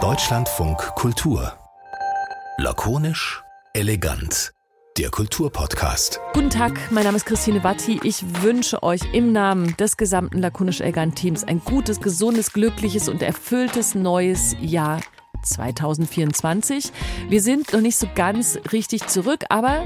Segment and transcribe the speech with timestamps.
[0.00, 1.52] Deutschlandfunk Kultur.
[2.58, 3.40] Lakonisch,
[3.72, 4.52] elegant.
[4.98, 6.18] Der Kulturpodcast.
[6.32, 8.00] Guten Tag, mein Name ist Christine Watti.
[8.02, 13.22] Ich wünsche euch im Namen des gesamten Lakonisch Elegant Teams ein gutes, gesundes, glückliches und
[13.22, 15.00] erfülltes neues Jahr
[15.44, 16.90] 2024.
[17.28, 19.84] Wir sind noch nicht so ganz richtig zurück, aber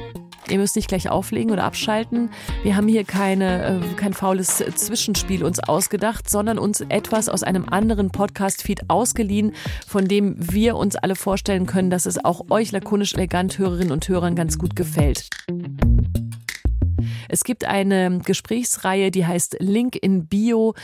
[0.50, 2.30] Ihr müsst nicht gleich auflegen oder abschalten.
[2.62, 7.68] Wir haben hier keine, äh, kein faules Zwischenspiel uns ausgedacht, sondern uns etwas aus einem
[7.68, 9.52] anderen Podcast-Feed ausgeliehen,
[9.86, 14.08] von dem wir uns alle vorstellen können, dass es auch euch lakonisch elegant Hörerinnen und
[14.08, 15.28] Hörern ganz gut gefällt.
[17.28, 20.74] Es gibt eine Gesprächsreihe, die heißt Link in Bio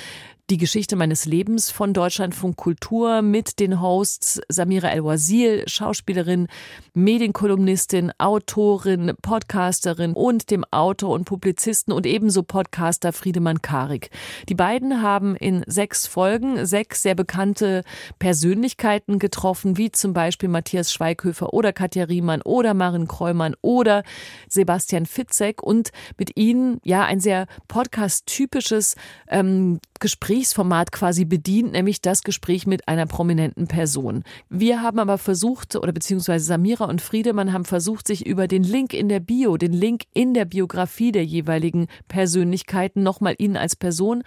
[0.51, 6.49] die Geschichte meines Lebens von Deutschlandfunk Kultur mit den Hosts Samira El-Wazil, Schauspielerin,
[6.93, 14.11] Medienkolumnistin, Autorin, Podcasterin und dem Autor und Publizisten und ebenso Podcaster Friedemann Karik.
[14.51, 17.83] Die beiden haben in sechs Folgen sechs sehr bekannte
[18.19, 24.03] Persönlichkeiten getroffen, wie zum Beispiel Matthias Schweighöfer oder Katja Riemann oder Marin Kreumann oder
[24.51, 28.97] Sebastian Fitzek und mit ihnen ja ein sehr podcast-typisches
[29.29, 34.23] ähm, Gesprächsformat quasi bedient, nämlich das Gespräch mit einer prominenten Person.
[34.51, 38.93] Wir haben aber versucht, oder beziehungsweise Samira und Friedemann haben versucht, sich über den Link
[38.93, 44.25] in der Bio, den Link in der Biografie der jeweiligen Persönlichkeiten nochmal ihnen als Person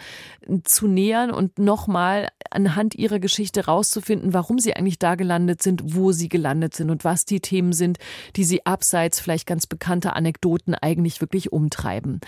[0.64, 6.12] zu nähern und nochmal anhand ihrer Geschichte rauszufinden, warum sie eigentlich da gelandet sind, wo
[6.12, 8.00] sie gelandet sind und was die Themen sind,
[8.36, 12.20] die sie abseits vielleicht ganz bekannter Anekdoten eigentlich wirklich umtreiben.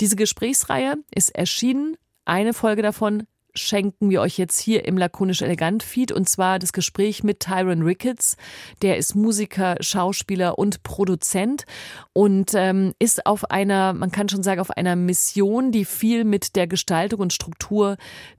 [0.00, 1.96] Diese Gesprächsreihe ist erschienen
[2.26, 6.72] eine Folge davon schenken wir euch jetzt hier im Lakonisch Elegant Feed und zwar das
[6.72, 8.36] Gespräch mit Tyron Ricketts.
[8.82, 11.64] Der ist Musiker, Schauspieler und Produzent
[12.12, 16.56] und ähm, ist auf einer, man kann schon sagen, auf einer Mission, die viel mit
[16.56, 17.96] der Gestaltung und Struktur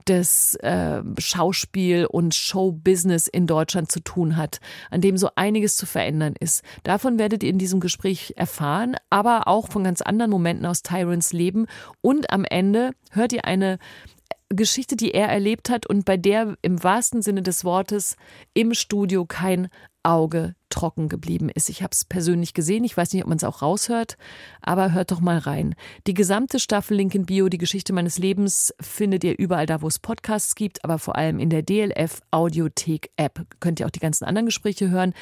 [0.08, 4.60] des äh, Schauspiel- und Showbusiness in Deutschland zu tun hat,
[4.90, 6.64] an dem so einiges zu verändern ist.
[6.84, 11.34] Davon werdet ihr in diesem Gespräch erfahren, aber auch von ganz anderen Momenten aus Tyrons
[11.34, 11.68] Leben
[12.02, 13.80] und am Ende hört ihr eine
[14.50, 18.16] Geschichte, die er erlebt hat und bei der im wahrsten Sinne des Wortes
[18.54, 19.70] im Studio kein
[20.04, 21.70] Auge trocken geblieben ist.
[21.70, 22.84] Ich habe es persönlich gesehen.
[22.84, 24.18] Ich weiß nicht, ob man es auch raushört,
[24.62, 25.76] aber hört doch mal rein.
[26.08, 29.88] Die gesamte Staffel Link in Bio, die Geschichte meines Lebens, findet ihr überall da, wo
[29.88, 33.46] es Podcasts gibt, aber vor allem in der DLF Audiothek App.
[33.60, 35.14] Könnt ihr auch die ganzen anderen Gespräche hören.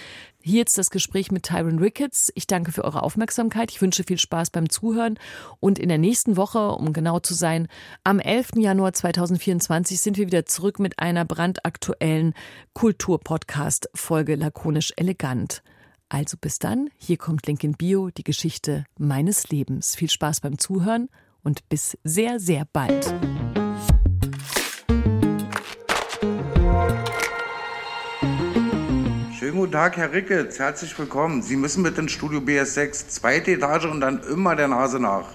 [0.47, 2.31] Hier jetzt das Gespräch mit Tyron Ricketts.
[2.35, 3.71] Ich danke für eure Aufmerksamkeit.
[3.71, 5.17] Ich wünsche viel Spaß beim Zuhören.
[5.59, 7.67] Und in der nächsten Woche, um genau zu sein,
[8.03, 8.57] am 11.
[8.57, 12.35] Januar 2024 sind wir wieder zurück mit einer brandaktuellen
[12.73, 15.34] Kulturpodcast-Folge Lakonisch Elegant.
[16.07, 19.95] Also bis dann, hier kommt Link in Bio, die Geschichte meines Lebens.
[19.95, 21.09] Viel Spaß beim Zuhören
[21.43, 23.13] und bis sehr, sehr bald.
[29.37, 30.59] Schönen guten Tag, Herr Ricketts.
[30.59, 31.41] Herzlich willkommen.
[31.41, 35.27] Sie müssen mit ins Studio BS6, zweite Etage und dann immer der Nase nach.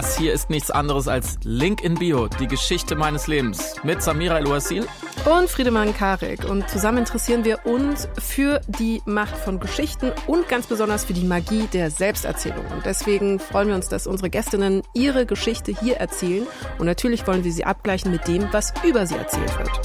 [0.00, 4.38] Das hier ist nichts anderes als Link in Bio, die Geschichte meines Lebens mit Samira
[4.38, 4.86] El-Wasil
[5.24, 6.44] und Friedemann Karik.
[6.48, 11.24] Und zusammen interessieren wir uns für die Macht von Geschichten und ganz besonders für die
[11.24, 12.64] Magie der Selbsterzählung.
[12.66, 16.46] Und deswegen freuen wir uns, dass unsere Gästinnen ihre Geschichte hier erzählen.
[16.78, 19.80] Und natürlich wollen wir sie abgleichen mit dem, was über sie erzählt wird.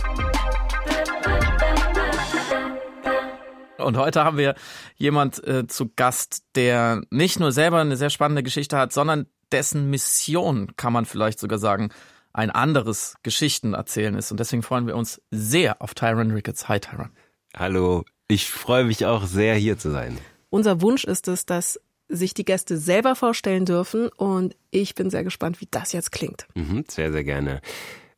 [3.79, 4.53] Und heute haben wir
[4.95, 9.89] jemand äh, zu Gast, der nicht nur selber eine sehr spannende Geschichte hat, sondern dessen
[9.89, 11.89] Mission, kann man vielleicht sogar sagen,
[12.33, 14.31] ein anderes Geschichten erzählen ist.
[14.31, 16.67] Und deswegen freuen wir uns sehr auf Tyron Ricketts.
[16.67, 17.11] Hi Tyron.
[17.55, 20.17] Hallo, ich freue mich auch sehr hier zu sein.
[20.49, 25.23] Unser Wunsch ist es, dass sich die Gäste selber vorstellen dürfen und ich bin sehr
[25.23, 26.47] gespannt, wie das jetzt klingt.
[26.55, 27.61] Mhm, sehr, sehr gerne.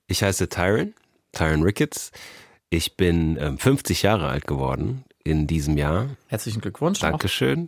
[0.07, 0.93] Ich heiße Tyron,
[1.33, 2.11] Tyron Ricketts.
[2.69, 6.07] Ich bin ähm, 50 Jahre alt geworden in diesem Jahr.
[6.27, 6.99] Herzlichen Glückwunsch.
[6.99, 7.67] Dankeschön.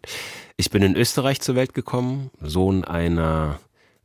[0.55, 3.59] Ich bin in Österreich zur Welt gekommen, Sohn einer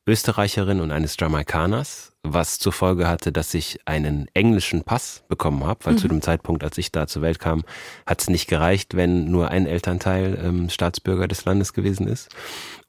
[0.05, 5.85] Österreicherin und eines Jamaikaners, was zur Folge hatte, dass ich einen englischen Pass bekommen habe,
[5.85, 5.99] weil mhm.
[5.99, 7.63] zu dem Zeitpunkt, als ich da zur Welt kam,
[8.05, 12.31] hat es nicht gereicht, wenn nur ein Elternteil ähm, Staatsbürger des Landes gewesen ist.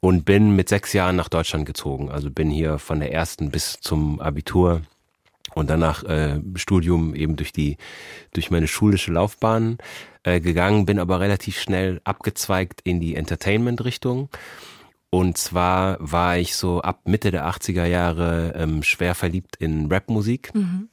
[0.00, 2.10] Und bin mit sechs Jahren nach Deutschland gezogen.
[2.10, 4.82] Also bin hier von der ersten bis zum Abitur
[5.54, 7.76] und danach äh, Studium eben durch die
[8.32, 9.78] durch meine schulische Laufbahn
[10.24, 14.28] äh, gegangen, bin aber relativ schnell abgezweigt in die Entertainment-Richtung.
[15.10, 20.52] Und zwar war ich so ab Mitte der 80er Jahre ähm, schwer verliebt in Rapmusik.
[20.54, 20.88] Mhm.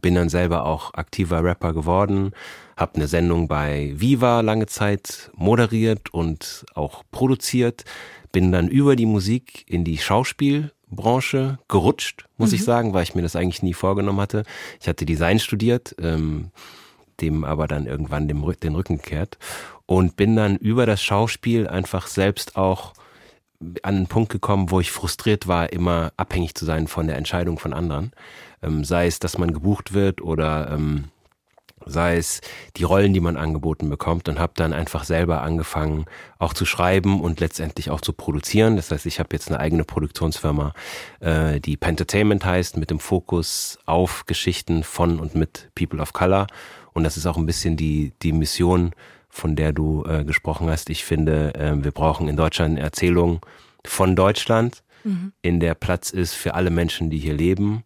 [0.00, 2.30] bin dann selber auch aktiver Rapper geworden,
[2.76, 7.84] habe eine Sendung bei Viva lange Zeit moderiert und auch produziert,
[8.32, 9.98] bin dann über die Musik in die
[10.90, 12.56] Schauspielbranche gerutscht, muss mhm.
[12.56, 14.44] ich sagen, weil ich mir das eigentlich nie vorgenommen hatte.
[14.80, 16.50] Ich hatte Design studiert, ähm,
[17.20, 19.38] dem aber dann irgendwann dem, den Rücken gekehrt
[19.86, 22.94] und bin dann über das Schauspiel einfach selbst auch
[23.82, 27.58] an einen Punkt gekommen, wo ich frustriert war, immer abhängig zu sein von der Entscheidung
[27.58, 28.12] von anderen.
[28.62, 31.04] Ähm, sei es, dass man gebucht wird oder ähm,
[31.86, 32.40] sei es
[32.76, 36.06] die Rollen, die man angeboten bekommt und habe dann einfach selber angefangen,
[36.38, 38.76] auch zu schreiben und letztendlich auch zu produzieren.
[38.76, 40.72] Das heißt, ich habe jetzt eine eigene Produktionsfirma,
[41.20, 46.46] äh, die Pentertainment heißt, mit dem Fokus auf Geschichten von und mit People of Color.
[46.92, 48.92] Und das ist auch ein bisschen die, die Mission,
[49.28, 50.90] von der du äh, gesprochen hast.
[50.90, 53.40] Ich finde, äh, wir brauchen in Deutschland eine Erzählung
[53.84, 55.32] von Deutschland, mhm.
[55.40, 57.84] in der Platz ist für alle Menschen, die hier leben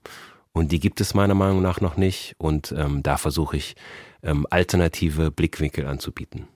[0.55, 2.35] und die gibt es meiner Meinung nach noch nicht.
[2.39, 3.75] Und ähm, da versuche ich,
[4.23, 6.47] ähm, alternative Blickwinkel anzubieten.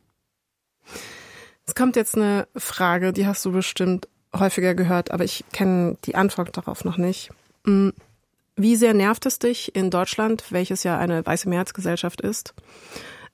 [1.66, 6.14] Es kommt jetzt eine Frage, die hast du bestimmt häufiger gehört, aber ich kenne die
[6.14, 7.30] Antwort darauf noch nicht.
[7.64, 7.88] Mm,
[8.54, 12.54] wie sehr nervt es dich in Deutschland, welches ja eine weiße Mehrheitsgesellschaft ist,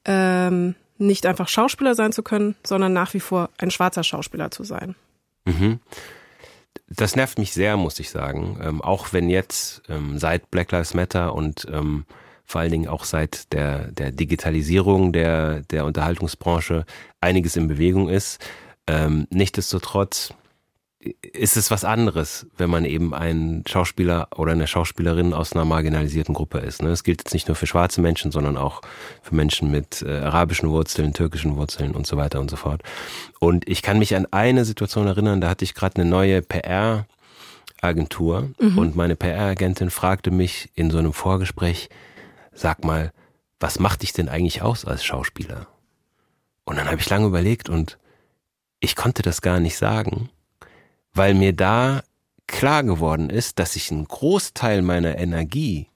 [0.07, 4.65] ähm, nicht einfach Schauspieler sein zu können, sondern nach wie vor ein schwarzer Schauspieler zu
[4.65, 4.95] sein?
[5.45, 5.81] Mhm
[6.97, 8.59] das nervt mich sehr, muss ich sagen.
[8.63, 12.05] Ähm, auch wenn jetzt ähm, seit Black Lives Matter und ähm,
[12.45, 16.85] vor allen Dingen auch seit der, der Digitalisierung der, der Unterhaltungsbranche
[17.21, 18.45] einiges in Bewegung ist.
[18.87, 20.35] Ähm, nichtsdestotrotz
[21.33, 26.35] ist es was anderes, wenn man eben ein Schauspieler oder eine Schauspielerin aus einer marginalisierten
[26.35, 26.83] Gruppe ist.
[26.83, 26.91] Ne?
[26.91, 28.81] Es gilt jetzt nicht nur für schwarze Menschen, sondern auch
[29.23, 32.83] für Menschen mit äh, arabischen Wurzeln, türkischen Wurzeln und so weiter und so fort.
[33.39, 37.07] Und ich kann mich an eine Situation erinnern, da hatte ich gerade eine neue PR
[37.83, 38.79] Agentur mhm.
[38.79, 41.91] und meine PR-Agentin fragte mich in so einem Vorgespräch,
[42.53, 43.13] sag mal,
[43.61, 45.67] was macht dich denn eigentlich aus als Schauspieler?
[46.65, 47.99] Und dann habe ich lange überlegt und
[48.81, 50.31] ich konnte das gar nicht sagen
[51.15, 52.03] weil mir da
[52.47, 55.89] klar geworden ist, dass ich einen Großteil meiner Energie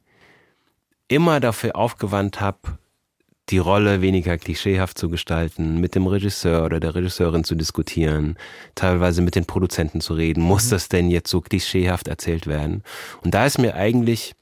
[1.09, 2.79] immer dafür aufgewandt habe,
[3.51, 8.37] die Rolle weniger klischeehaft zu gestalten, mit dem Regisseur oder der Regisseurin zu diskutieren,
[8.75, 10.43] teilweise mit den Produzenten zu reden.
[10.43, 10.71] Muss mhm.
[10.71, 12.83] das denn jetzt so klischeehaft erzählt werden?
[13.23, 14.35] Und da ist mir eigentlich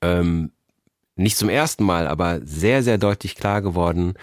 [0.00, 0.52] ähm,
[1.16, 4.14] nicht zum ersten Mal, aber sehr, sehr deutlich klar geworden,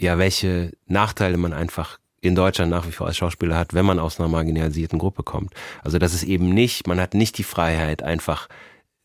[0.00, 3.98] ja, welche Nachteile man einfach in Deutschland nach wie vor als Schauspieler hat, wenn man
[3.98, 5.52] aus einer marginalisierten Gruppe kommt.
[5.82, 8.48] Also das ist eben nicht, man hat nicht die Freiheit einfach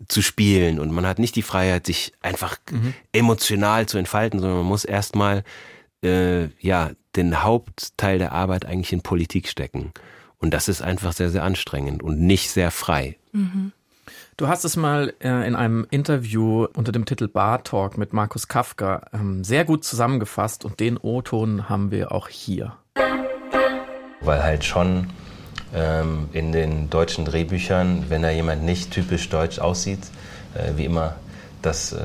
[0.07, 2.93] zu spielen und man hat nicht die Freiheit, sich einfach mhm.
[3.11, 5.43] emotional zu entfalten, sondern man muss erstmal
[6.03, 9.91] äh, ja den Hauptteil der Arbeit eigentlich in Politik stecken.
[10.37, 13.17] Und das ist einfach sehr, sehr anstrengend und nicht sehr frei.
[13.33, 13.73] Mhm.
[14.37, 18.47] Du hast es mal äh, in einem Interview unter dem Titel Bar Talk mit Markus
[18.47, 22.77] Kafka ähm, sehr gut zusammengefasst und den O-Ton haben wir auch hier.
[24.21, 25.09] Weil halt schon
[25.73, 30.01] ähm, in den deutschen Drehbüchern, wenn da jemand nicht typisch deutsch aussieht,
[30.55, 31.15] äh, wie immer
[31.61, 31.97] das äh,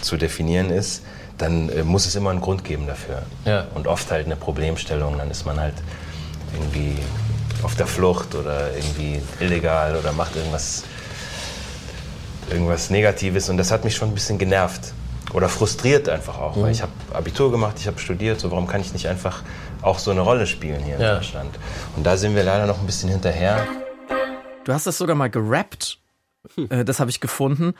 [0.00, 1.02] zu definieren ist,
[1.36, 3.22] dann äh, muss es immer einen Grund geben dafür.
[3.44, 3.66] Ja.
[3.74, 5.74] Und oft halt eine Problemstellung, dann ist man halt
[6.54, 6.96] irgendwie
[7.62, 10.84] auf der Flucht oder irgendwie illegal oder macht irgendwas,
[12.50, 14.92] irgendwas Negatives und das hat mich schon ein bisschen genervt
[15.34, 16.62] oder frustriert einfach auch, mhm.
[16.62, 19.42] weil ich habe Abitur gemacht, ich habe studiert, so warum kann ich nicht einfach
[19.82, 21.14] auch so eine Rolle spielen hier in ja.
[21.14, 21.58] Deutschland?
[21.96, 23.66] Und da sind wir leider noch ein bisschen hinterher.
[24.64, 25.98] Du hast das sogar mal gerappt,
[26.54, 26.70] hm.
[26.70, 27.74] Äh, das habe ich gefunden.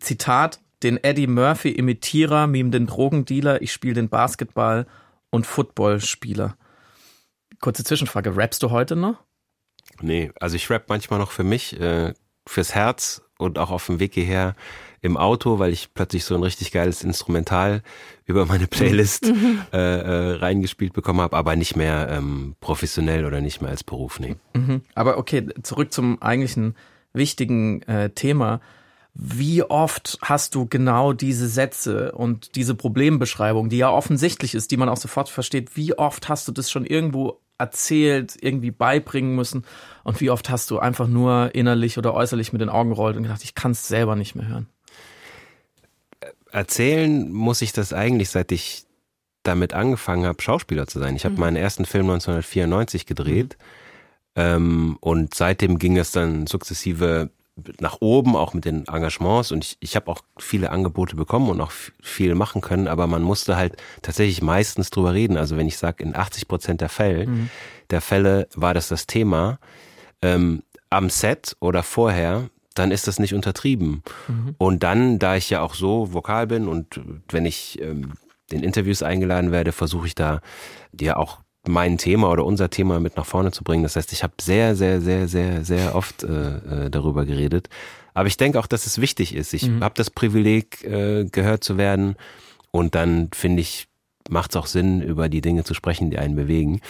[0.00, 4.86] Zitat, den Eddie Murphy Imitierer, meme den Drogendealer, ich spiele den Basketball
[5.30, 6.56] und Footballspieler.
[7.60, 9.22] Kurze Zwischenfrage, rappst du heute noch?
[10.00, 12.14] Nee, also ich rap manchmal noch für mich, äh,
[12.46, 14.54] fürs Herz und auch auf dem Weg hierher
[15.04, 17.82] im Auto, weil ich plötzlich so ein richtig geiles Instrumental
[18.24, 19.60] über meine Playlist mhm.
[19.72, 24.18] äh, äh, reingespielt bekommen habe, aber nicht mehr ähm, professionell oder nicht mehr als Beruf.
[24.18, 24.36] Nee.
[24.54, 24.80] Mhm.
[24.94, 26.74] Aber okay, zurück zum eigentlichen
[27.12, 28.62] wichtigen äh, Thema.
[29.12, 34.78] Wie oft hast du genau diese Sätze und diese Problembeschreibung, die ja offensichtlich ist, die
[34.78, 39.66] man auch sofort versteht, wie oft hast du das schon irgendwo erzählt, irgendwie beibringen müssen
[40.02, 43.24] und wie oft hast du einfach nur innerlich oder äußerlich mit den Augen gerollt und
[43.24, 44.66] gedacht, ich kann es selber nicht mehr hören?
[46.54, 48.86] Erzählen muss ich das eigentlich, seit ich
[49.42, 51.16] damit angefangen habe, Schauspieler zu sein.
[51.16, 51.40] Ich habe mhm.
[51.40, 53.58] meinen ersten Film 1994 gedreht
[54.34, 54.42] mhm.
[54.42, 57.30] ähm, und seitdem ging es dann sukzessive
[57.78, 61.60] nach oben, auch mit den Engagements und ich, ich habe auch viele Angebote bekommen und
[61.60, 65.36] auch viel machen können, aber man musste halt tatsächlich meistens drüber reden.
[65.36, 67.50] Also wenn ich sage, in 80 Prozent der Fälle, mhm.
[67.90, 69.58] der Fälle war das das Thema.
[70.20, 74.02] Ähm, am Set oder vorher dann ist das nicht untertrieben.
[74.28, 74.54] Mhm.
[74.58, 78.12] Und dann, da ich ja auch so vokal bin und wenn ich ähm,
[78.50, 80.40] in Interviews eingeladen werde, versuche ich da
[80.98, 83.84] ja auch mein Thema oder unser Thema mit nach vorne zu bringen.
[83.84, 87.68] Das heißt, ich habe sehr, sehr, sehr, sehr, sehr oft äh, äh darüber geredet.
[88.12, 89.54] Aber ich denke auch, dass es wichtig ist.
[89.54, 89.82] Ich mhm.
[89.82, 92.16] habe das Privileg, äh, gehört zu werden.
[92.70, 93.88] Und dann finde ich,
[94.28, 96.80] macht es auch Sinn, über die Dinge zu sprechen, die einen bewegen.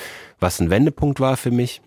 [0.41, 1.81] Was ein Wendepunkt war für mich,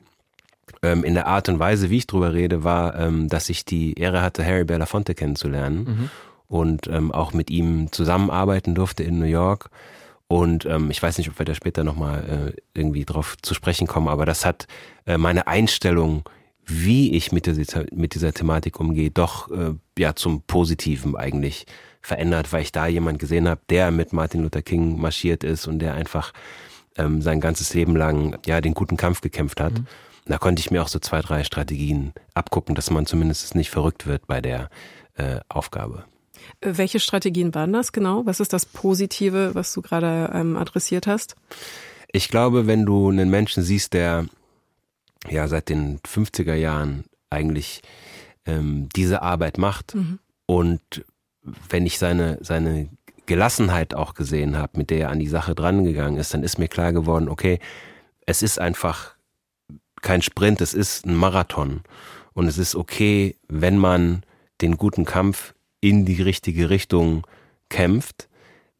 [0.84, 3.94] ähm, in der Art und Weise, wie ich drüber rede, war, ähm, dass ich die
[4.00, 6.10] Ehre hatte, Harry Belafonte kennenzulernen mhm.
[6.48, 9.70] und ähm, auch mit ihm zusammenarbeiten durfte in New York.
[10.28, 13.88] Und ähm, ich weiß nicht, ob wir da später nochmal äh, irgendwie drauf zu sprechen
[13.88, 14.68] kommen, aber das hat
[15.06, 16.24] äh, meine Einstellung,
[16.66, 21.66] wie ich mit dieser, mit dieser Thematik umgehe, doch äh, ja zum Positiven eigentlich
[22.02, 25.80] verändert, weil ich da jemand gesehen habe, der mit Martin Luther King marschiert ist und
[25.80, 26.34] der einfach
[26.98, 29.74] ähm, sein ganzes Leben lang ja den guten Kampf gekämpft hat.
[29.74, 29.88] Mhm.
[30.28, 34.08] Da konnte ich mir auch so zwei, drei Strategien abgucken, dass man zumindest nicht verrückt
[34.08, 34.70] wird bei der
[35.16, 36.06] äh, Aufgabe.
[36.62, 38.26] Welche Strategien waren das genau?
[38.26, 41.36] Was ist das Positive, was du gerade ähm, adressiert hast?
[42.12, 44.26] Ich glaube, wenn du einen Menschen siehst, der
[45.30, 47.82] ja seit den 50er Jahren eigentlich
[48.46, 50.20] ähm, diese Arbeit macht mhm.
[50.46, 51.06] und
[51.70, 52.90] wenn ich seine, seine
[53.26, 56.68] Gelassenheit auch gesehen habe, mit der er an die Sache drangegangen ist, dann ist mir
[56.68, 57.60] klar geworden, okay,
[58.26, 59.17] es ist einfach
[60.02, 61.82] kein Sprint, es ist ein Marathon.
[62.34, 64.24] Und es ist okay, wenn man
[64.62, 67.26] den guten Kampf in die richtige Richtung
[67.70, 68.30] kämpft,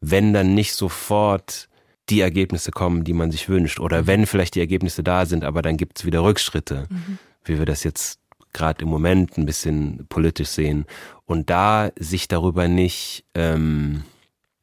[0.00, 1.68] wenn dann nicht sofort
[2.08, 3.80] die Ergebnisse kommen, die man sich wünscht.
[3.80, 7.18] Oder wenn vielleicht die Ergebnisse da sind, aber dann gibt es wieder Rückschritte, mhm.
[7.44, 8.20] wie wir das jetzt
[8.52, 10.86] gerade im Moment ein bisschen politisch sehen.
[11.26, 14.04] Und da sich darüber nicht ähm,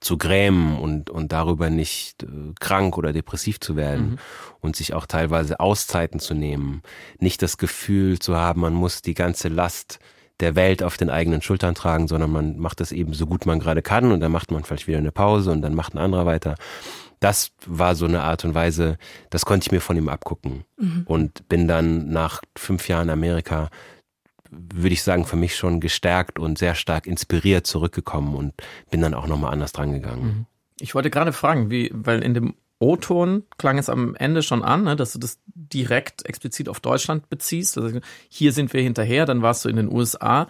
[0.05, 2.27] zu grämen und, und darüber nicht äh,
[2.59, 4.17] krank oder depressiv zu werden mhm.
[4.61, 6.83] und sich auch teilweise Auszeiten zu nehmen,
[7.19, 9.99] nicht das Gefühl zu haben, man muss die ganze Last
[10.41, 13.59] der Welt auf den eigenen Schultern tragen, sondern man macht das eben so gut man
[13.59, 16.25] gerade kann und dann macht man vielleicht wieder eine Pause und dann macht ein anderer
[16.25, 16.55] weiter.
[17.19, 18.97] Das war so eine Art und Weise,
[19.31, 21.03] das konnte ich mir von ihm abgucken mhm.
[21.05, 23.69] und bin dann nach fünf Jahren Amerika
[24.51, 28.53] würde ich sagen, für mich schon gestärkt und sehr stark inspiriert zurückgekommen und
[28.91, 30.25] bin dann auch nochmal anders drangegangen.
[30.25, 30.45] Mhm.
[30.79, 34.83] Ich wollte gerade fragen, wie, weil in dem O-Ton klang es am Ende schon an,
[34.83, 37.77] ne, dass du das direkt explizit auf Deutschland beziehst.
[37.77, 37.99] Also
[38.29, 40.47] hier sind wir hinterher, dann warst du in den USA.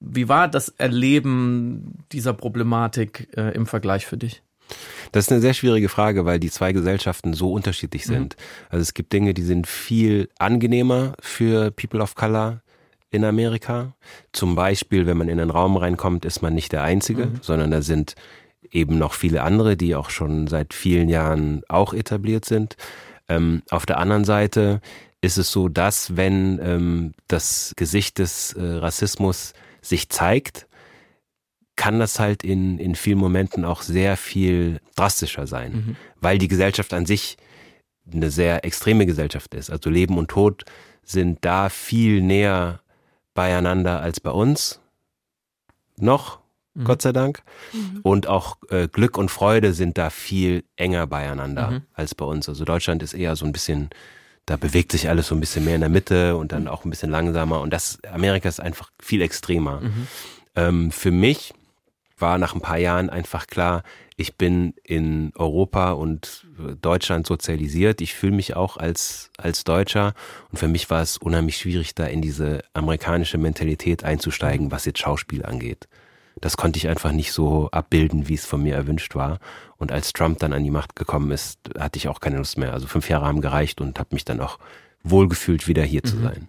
[0.00, 4.42] Wie war das Erleben dieser Problematik äh, im Vergleich für dich?
[5.12, 8.12] Das ist eine sehr schwierige Frage, weil die zwei Gesellschaften so unterschiedlich mhm.
[8.12, 8.36] sind.
[8.36, 8.66] Mhm.
[8.70, 12.62] Also es gibt Dinge, die sind viel angenehmer für People of Color
[13.10, 13.94] in Amerika.
[14.32, 17.38] Zum Beispiel, wenn man in einen Raum reinkommt, ist man nicht der Einzige, mhm.
[17.42, 18.14] sondern da sind
[18.70, 22.76] eben noch viele andere, die auch schon seit vielen Jahren auch etabliert sind.
[23.28, 24.80] Ähm, auf der anderen Seite
[25.20, 29.52] ist es so, dass wenn ähm, das Gesicht des äh, Rassismus
[29.82, 30.66] sich zeigt,
[31.76, 35.96] kann das halt in, in vielen Momenten auch sehr viel drastischer sein, mhm.
[36.20, 37.38] weil die Gesellschaft an sich
[38.12, 39.70] eine sehr extreme Gesellschaft ist.
[39.70, 40.64] Also Leben und Tod
[41.02, 42.80] sind da viel näher
[43.40, 44.80] beieinander als bei uns.
[45.96, 46.40] Noch,
[46.74, 46.84] mhm.
[46.84, 47.42] Gott sei Dank.
[47.72, 48.00] Mhm.
[48.02, 51.82] Und auch äh, Glück und Freude sind da viel enger beieinander mhm.
[51.94, 52.50] als bei uns.
[52.50, 53.88] Also Deutschland ist eher so ein bisschen,
[54.44, 56.90] da bewegt sich alles so ein bisschen mehr in der Mitte und dann auch ein
[56.90, 57.62] bisschen langsamer.
[57.62, 59.80] Und das, Amerika ist einfach viel extremer.
[59.80, 60.06] Mhm.
[60.54, 61.54] Ähm, für mich
[62.20, 63.82] war nach ein paar Jahren einfach klar,
[64.16, 66.46] ich bin in Europa und
[66.82, 68.02] Deutschland sozialisiert.
[68.02, 70.12] Ich fühle mich auch als, als Deutscher.
[70.50, 74.98] Und für mich war es unheimlich schwierig, da in diese amerikanische Mentalität einzusteigen, was jetzt
[74.98, 75.88] Schauspiel angeht.
[76.40, 79.38] Das konnte ich einfach nicht so abbilden, wie es von mir erwünscht war.
[79.78, 82.74] Und als Trump dann an die Macht gekommen ist, hatte ich auch keine Lust mehr.
[82.74, 84.58] Also fünf Jahre haben gereicht und habe mich dann auch
[85.02, 86.08] wohlgefühlt, wieder hier mhm.
[86.08, 86.48] zu sein.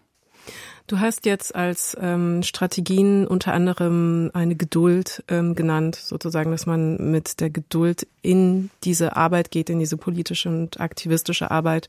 [0.92, 6.98] Du hast jetzt als ähm, Strategien unter anderem eine Geduld ähm, genannt, sozusagen, dass man
[7.12, 11.88] mit der Geduld in diese Arbeit geht, in diese politische und aktivistische Arbeit,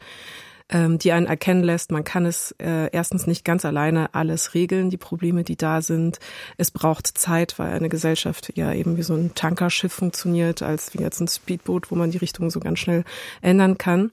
[0.69, 4.89] ähm, die einen erkennen lässt, man kann es äh, erstens nicht ganz alleine alles regeln,
[4.89, 6.21] die Probleme, die da sind.
[6.57, 11.03] Es braucht Zeit, weil eine Gesellschaft ja eben wie so ein Tankerschiff funktioniert, als wie
[11.03, 13.03] jetzt ein Speedboot, wo man die Richtung so ganz schnell
[13.41, 14.13] ändern kann.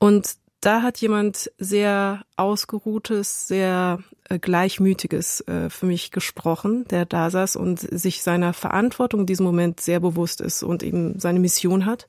[0.00, 0.34] Und
[0.66, 7.54] da hat jemand sehr ausgeruhtes, sehr äh, gleichmütiges äh, für mich gesprochen, der da saß
[7.54, 12.08] und sich seiner Verantwortung in diesem Moment sehr bewusst ist und eben seine Mission hat.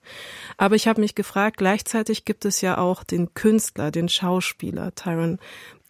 [0.58, 5.38] Aber ich habe mich gefragt, gleichzeitig gibt es ja auch den Künstler, den Schauspieler Tyron,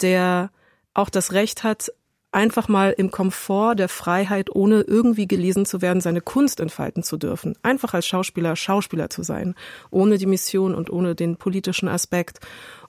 [0.02, 0.52] der
[0.94, 1.94] auch das Recht hat,
[2.32, 7.18] einfach mal im Komfort der Freiheit, ohne irgendwie gelesen zu werden, seine Kunst entfalten zu
[7.18, 7.56] dürfen.
[7.64, 9.56] Einfach als Schauspieler Schauspieler zu sein,
[9.92, 12.40] ohne die Mission und ohne den politischen Aspekt.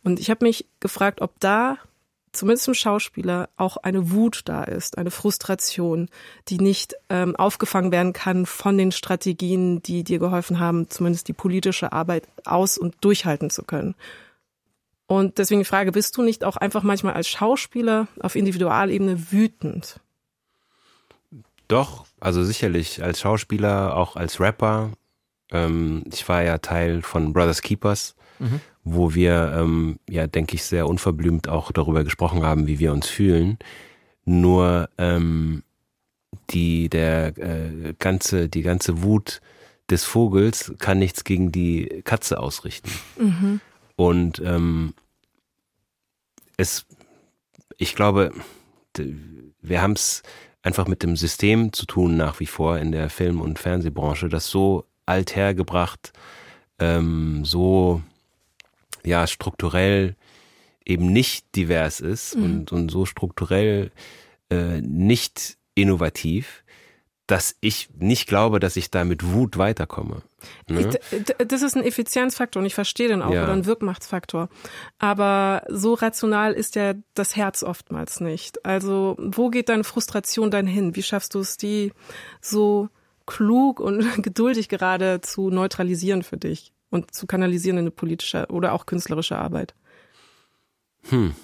[0.03, 1.79] Und ich habe mich gefragt, ob da
[2.33, 6.09] zumindest im Schauspieler auch eine Wut da ist, eine Frustration,
[6.49, 11.33] die nicht ähm, aufgefangen werden kann von den Strategien, die dir geholfen haben, zumindest die
[11.33, 13.95] politische Arbeit aus- und durchhalten zu können.
[15.09, 20.01] Und deswegen die Frage, bist du nicht auch einfach manchmal als Schauspieler auf Individualebene wütend?
[21.67, 24.91] Doch, also sicherlich als Schauspieler, auch als Rapper.
[25.51, 28.61] Ähm, ich war ja Teil von Brothers Keepers, mhm.
[28.85, 33.09] wo wir, ähm, ja, denke ich, sehr unverblümt auch darüber gesprochen haben, wie wir uns
[33.09, 33.59] fühlen.
[34.27, 35.63] Nur ähm,
[36.51, 39.41] die der äh, ganze die ganze Wut
[39.89, 42.91] des Vogels kann nichts gegen die Katze ausrichten.
[43.19, 43.61] Mhm.
[43.99, 44.95] Und ähm,
[46.57, 46.87] es,
[47.79, 48.33] ich glaube,
[49.61, 50.23] wir haben es
[50.63, 54.47] einfach mit dem System zu tun nach wie vor in der Film- und Fernsehbranche, das
[54.47, 56.13] so althergebracht,
[56.79, 58.01] ähm, so
[59.05, 60.15] ja strukturell
[60.85, 62.45] eben nicht divers ist mhm.
[62.45, 63.91] und, und so strukturell
[64.49, 66.63] äh, nicht innovativ,
[67.29, 70.23] dass ich nicht glaube, dass ich da mit Wut weiterkomme.
[70.67, 70.99] Ne?
[71.47, 73.45] Das ist ein Effizienzfaktor und ich verstehe den auch ja.
[73.45, 74.49] oder ein Wirkmachtsfaktor.
[74.99, 78.65] Aber so rational ist ja das Herz oftmals nicht.
[78.65, 80.97] Also wo geht deine Frustration dann hin?
[80.97, 81.93] Wie schaffst du es, die
[82.41, 82.89] so
[83.27, 88.73] klug und geduldig gerade zu neutralisieren für dich und zu kanalisieren in eine politische oder
[88.73, 89.75] auch künstlerische Arbeit?
[91.11, 91.35] Hm.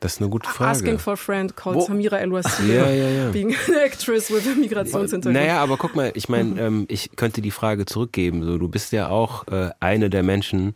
[0.00, 0.70] Das ist eine gute Frage.
[0.70, 1.80] Asking for a friend called Wo?
[1.86, 3.30] Samira el ja, ja, ja.
[3.30, 5.34] being an actress with a Migrationshintergrund.
[5.34, 8.42] Naja, aber guck mal, ich meine, ähm, ich könnte die Frage zurückgeben.
[8.44, 10.74] So, du bist ja auch äh, eine der Menschen,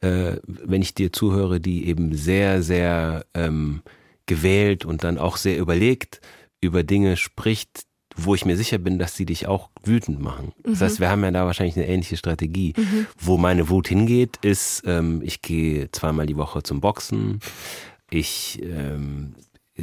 [0.00, 3.82] äh, wenn ich dir zuhöre, die eben sehr, sehr ähm,
[4.26, 6.20] gewählt und dann auch sehr überlegt
[6.60, 7.84] über Dinge spricht,
[8.16, 10.52] wo ich mir sicher bin, dass sie dich auch wütend machen.
[10.62, 10.84] Das mhm.
[10.84, 12.74] heißt, wir haben ja da wahrscheinlich eine ähnliche Strategie.
[12.76, 13.06] Mhm.
[13.18, 17.40] Wo meine Wut hingeht, ist, ähm, ich gehe zweimal die Woche zum Boxen.
[18.12, 19.34] Ich ähm,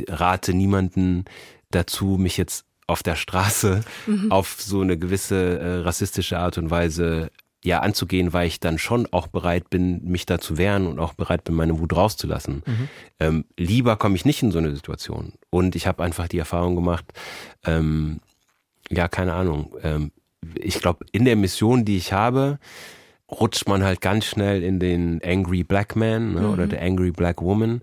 [0.07, 1.25] rate niemanden
[1.71, 4.31] dazu, mich jetzt auf der Straße mhm.
[4.31, 7.29] auf so eine gewisse äh, rassistische Art und Weise
[7.63, 11.13] ja anzugehen, weil ich dann schon auch bereit bin, mich da zu wehren und auch
[11.13, 12.63] bereit bin, meine Wut rauszulassen.
[12.65, 12.89] Mhm.
[13.19, 15.33] Ähm, lieber komme ich nicht in so eine Situation.
[15.49, 17.05] Und ich habe einfach die Erfahrung gemacht,
[17.65, 18.21] ähm,
[18.89, 19.75] ja, keine Ahnung.
[19.83, 20.11] Ähm,
[20.55, 22.59] ich glaube, in der Mission, die ich habe,
[23.29, 26.49] rutscht man halt ganz schnell in den Angry Black Man ne, mhm.
[26.49, 27.81] oder der Angry Black Woman.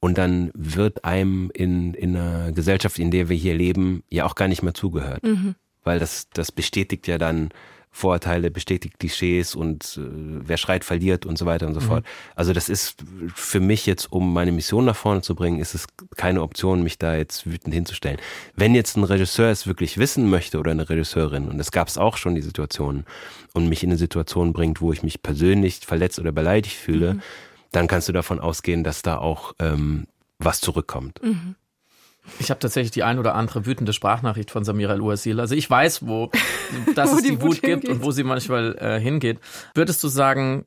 [0.00, 4.34] Und dann wird einem in, in einer Gesellschaft, in der wir hier leben, ja auch
[4.34, 5.22] gar nicht mehr zugehört.
[5.22, 5.54] Mhm.
[5.84, 7.50] Weil das, das bestätigt ja dann
[7.96, 10.02] Vorurteile, bestätigt Klischees und äh,
[10.46, 11.84] wer schreit, verliert und so weiter und so mhm.
[11.84, 12.04] fort.
[12.34, 13.02] Also das ist
[13.34, 16.98] für mich jetzt, um meine Mission nach vorne zu bringen, ist es keine Option, mich
[16.98, 18.18] da jetzt wütend hinzustellen.
[18.54, 21.96] Wenn jetzt ein Regisseur es wirklich wissen möchte oder eine Regisseurin, und es gab es
[21.96, 23.06] auch schon die Situation,
[23.54, 27.22] und mich in eine Situation bringt, wo ich mich persönlich verletzt oder beleidigt fühle, mhm
[27.76, 30.06] dann kannst du davon ausgehen, dass da auch ähm,
[30.38, 31.22] was zurückkommt.
[31.22, 31.56] Mhm.
[32.38, 35.38] Ich habe tatsächlich die ein oder andere wütende Sprachnachricht von Samira El-Uasil.
[35.38, 36.30] Also ich weiß, wo,
[36.94, 39.40] dass wo es die, die Wut, Wut gibt und wo sie manchmal äh, hingeht.
[39.74, 40.64] Würdest du sagen,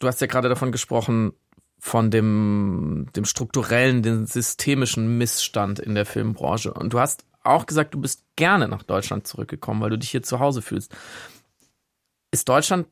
[0.00, 1.32] du hast ja gerade davon gesprochen,
[1.78, 6.74] von dem, dem strukturellen, dem systemischen Missstand in der Filmbranche.
[6.74, 10.22] Und du hast auch gesagt, du bist gerne nach Deutschland zurückgekommen, weil du dich hier
[10.22, 10.94] zu Hause fühlst.
[12.30, 12.86] Ist Deutschland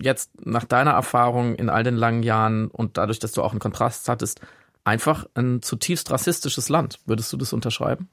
[0.00, 3.60] jetzt nach deiner Erfahrung in all den langen Jahren und dadurch, dass du auch einen
[3.60, 4.40] Kontrast hattest,
[4.84, 7.00] einfach ein zutiefst rassistisches Land.
[7.06, 8.08] Würdest du das unterschreiben?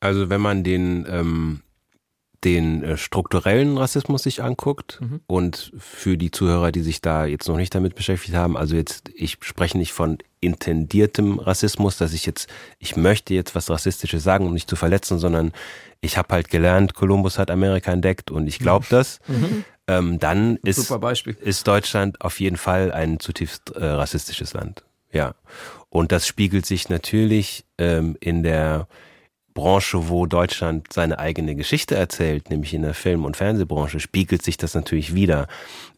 [0.00, 1.60] Also wenn man den, ähm,
[2.42, 5.20] den äh, strukturellen Rassismus sich anguckt mhm.
[5.26, 9.10] und für die Zuhörer, die sich da jetzt noch nicht damit beschäftigt haben, also jetzt,
[9.14, 14.46] ich spreche nicht von intendiertem Rassismus, dass ich jetzt, ich möchte jetzt was Rassistisches sagen,
[14.46, 15.52] um nicht zu verletzen, sondern
[16.00, 19.18] ich habe halt gelernt, Kolumbus hat Amerika entdeckt und ich glaube das.
[19.28, 20.88] Mhm ähm, dann ist,
[21.40, 24.84] ist Deutschland auf jeden Fall ein zutiefst äh, rassistisches Land.
[25.12, 25.34] Ja.
[25.88, 28.86] Und das spiegelt sich natürlich ähm, in der
[29.52, 34.56] Branche, wo Deutschland seine eigene Geschichte erzählt, nämlich in der Film- und Fernsehbranche, spiegelt sich
[34.56, 35.48] das natürlich wieder.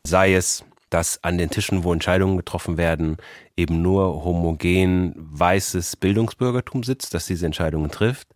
[0.05, 3.19] Sei es, dass an den Tischen, wo Entscheidungen getroffen werden,
[3.59, 8.29] eben nur homogen weißes Bildungsbürgertum sitzt, das diese Entscheidungen trifft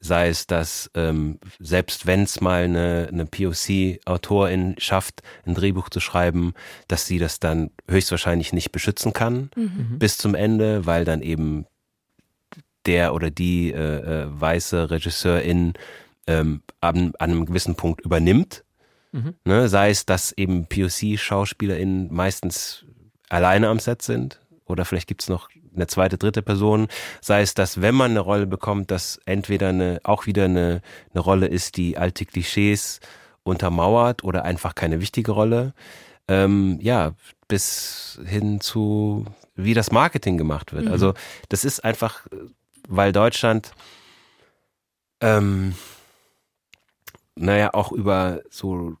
[0.00, 6.00] sei es, dass ähm, selbst wenn es mal eine, eine POC-Autorin schafft, ein Drehbuch zu
[6.00, 6.54] schreiben,
[6.88, 9.98] dass sie das dann höchstwahrscheinlich nicht beschützen kann mhm.
[9.98, 11.66] bis zum Ende, weil dann eben
[12.86, 15.74] der oder die äh, äh, weiße Regisseurin
[16.26, 18.64] ähm, an, an einem gewissen Punkt übernimmt.
[19.12, 19.34] Mhm.
[19.44, 22.86] Ne, sei es, dass eben POC-SchauspielerInnen meistens
[23.28, 26.88] alleine am Set sind oder vielleicht gibt's noch eine zweite, dritte Person,
[27.20, 31.20] sei es, dass wenn man eine Rolle bekommt, dass entweder eine, auch wieder eine, eine
[31.20, 33.00] Rolle ist, die alte Klischees
[33.42, 35.72] untermauert oder einfach keine wichtige Rolle.
[36.30, 37.12] ähm, ja,
[37.48, 40.84] bis hin zu wie das Marketing gemacht wird.
[40.86, 40.92] Mhm.
[40.92, 41.14] Also
[41.48, 42.26] das ist einfach,
[42.88, 43.72] weil Deutschland
[45.20, 45.74] ähm,
[47.34, 48.96] naja auch über so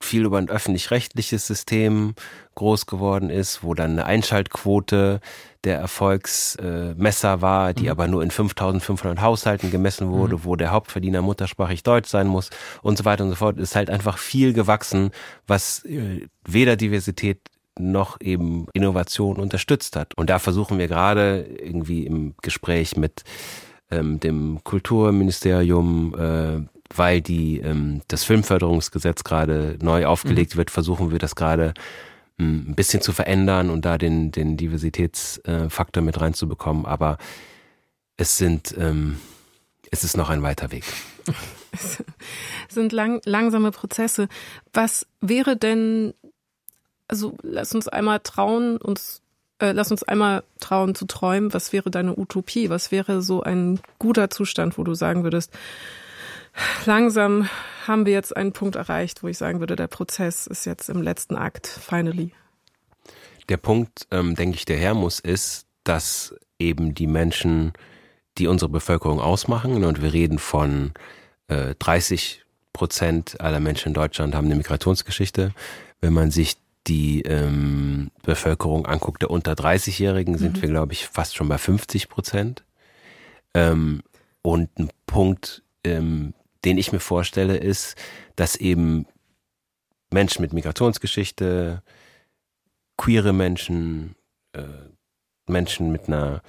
[0.00, 2.14] viel über ein öffentlich-rechtliches System
[2.54, 5.20] groß geworden ist, wo dann eine Einschaltquote
[5.64, 7.90] der Erfolgsmesser war, die mhm.
[7.90, 10.44] aber nur in 5500 Haushalten gemessen wurde, mhm.
[10.44, 12.50] wo der Hauptverdiener muttersprachig Deutsch sein muss
[12.82, 15.10] und so weiter und so fort, ist halt einfach viel gewachsen,
[15.46, 17.40] was äh, weder Diversität
[17.78, 20.14] noch eben Innovation unterstützt hat.
[20.14, 23.22] Und da versuchen wir gerade irgendwie im Gespräch mit
[23.90, 30.58] ähm, dem Kulturministerium, äh, weil die ähm, das Filmförderungsgesetz gerade neu aufgelegt mhm.
[30.58, 31.72] wird, versuchen wir das gerade
[32.42, 36.86] ein bisschen zu verändern und da den, den Diversitätsfaktor mit reinzubekommen.
[36.86, 37.18] Aber
[38.16, 39.16] es sind ähm,
[39.92, 40.84] es ist noch ein weiter Weg.
[41.72, 42.02] es
[42.70, 44.26] sind lang, langsame Prozesse.
[44.72, 46.14] Was wäre denn,
[47.08, 49.20] also lass uns einmal trauen, uns
[49.58, 51.52] äh, lass uns einmal trauen zu träumen.
[51.52, 52.70] Was wäre deine Utopie?
[52.70, 55.52] Was wäre so ein guter Zustand, wo du sagen würdest,
[56.86, 57.48] langsam
[57.86, 61.02] haben wir jetzt einen Punkt erreicht, wo ich sagen würde, der Prozess ist jetzt im
[61.02, 62.32] letzten Akt, finally.
[63.48, 67.72] Der Punkt, ähm, denke ich, der her muss, ist, dass eben die Menschen,
[68.38, 70.92] die unsere Bevölkerung ausmachen, und wir reden von
[71.48, 75.52] äh, 30 Prozent aller Menschen in Deutschland haben eine Migrationsgeschichte.
[76.00, 80.62] Wenn man sich die ähm, Bevölkerung anguckt, der unter 30-Jährigen, sind mhm.
[80.62, 82.64] wir, glaube ich, fast schon bei 50 Prozent.
[83.54, 84.02] Ähm,
[84.40, 87.96] und ein Punkt, ähm, den ich mir vorstelle, ist,
[88.36, 89.06] dass eben
[90.12, 91.82] Menschen mit Migrationsgeschichte,
[92.96, 94.14] queere Menschen,
[94.52, 94.62] äh,
[95.48, 96.42] Menschen mit einer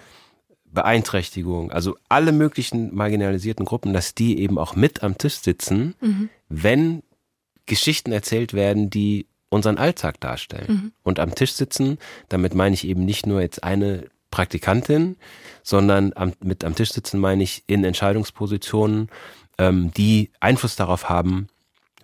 [0.66, 6.30] Beeinträchtigung, also alle möglichen marginalisierten Gruppen, dass die eben auch mit am Tisch sitzen, mhm.
[6.50, 7.04] wenn
[7.66, 10.68] Geschichten erzählt werden, die unseren Alltag darstellen.
[10.68, 10.92] Mhm.
[11.04, 15.18] Und am Tisch sitzen, damit meine ich eben nicht nur jetzt eine Praktikantin,
[15.62, 19.10] sondern am, mit am Tisch sitzen meine ich in Entscheidungspositionen,
[19.58, 21.48] ähm, die Einfluss darauf haben,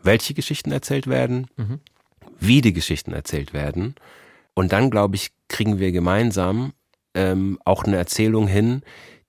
[0.03, 1.79] welche Geschichten erzählt werden, mhm.
[2.39, 3.95] wie die Geschichten erzählt werden.
[4.53, 6.73] Und dann, glaube ich, kriegen wir gemeinsam
[7.13, 8.81] ähm, auch eine Erzählung hin,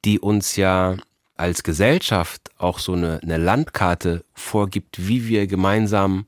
[0.05, 0.97] die uns ja
[1.37, 6.27] als Gesellschaft auch so eine, eine Landkarte vorgibt, wie wir gemeinsam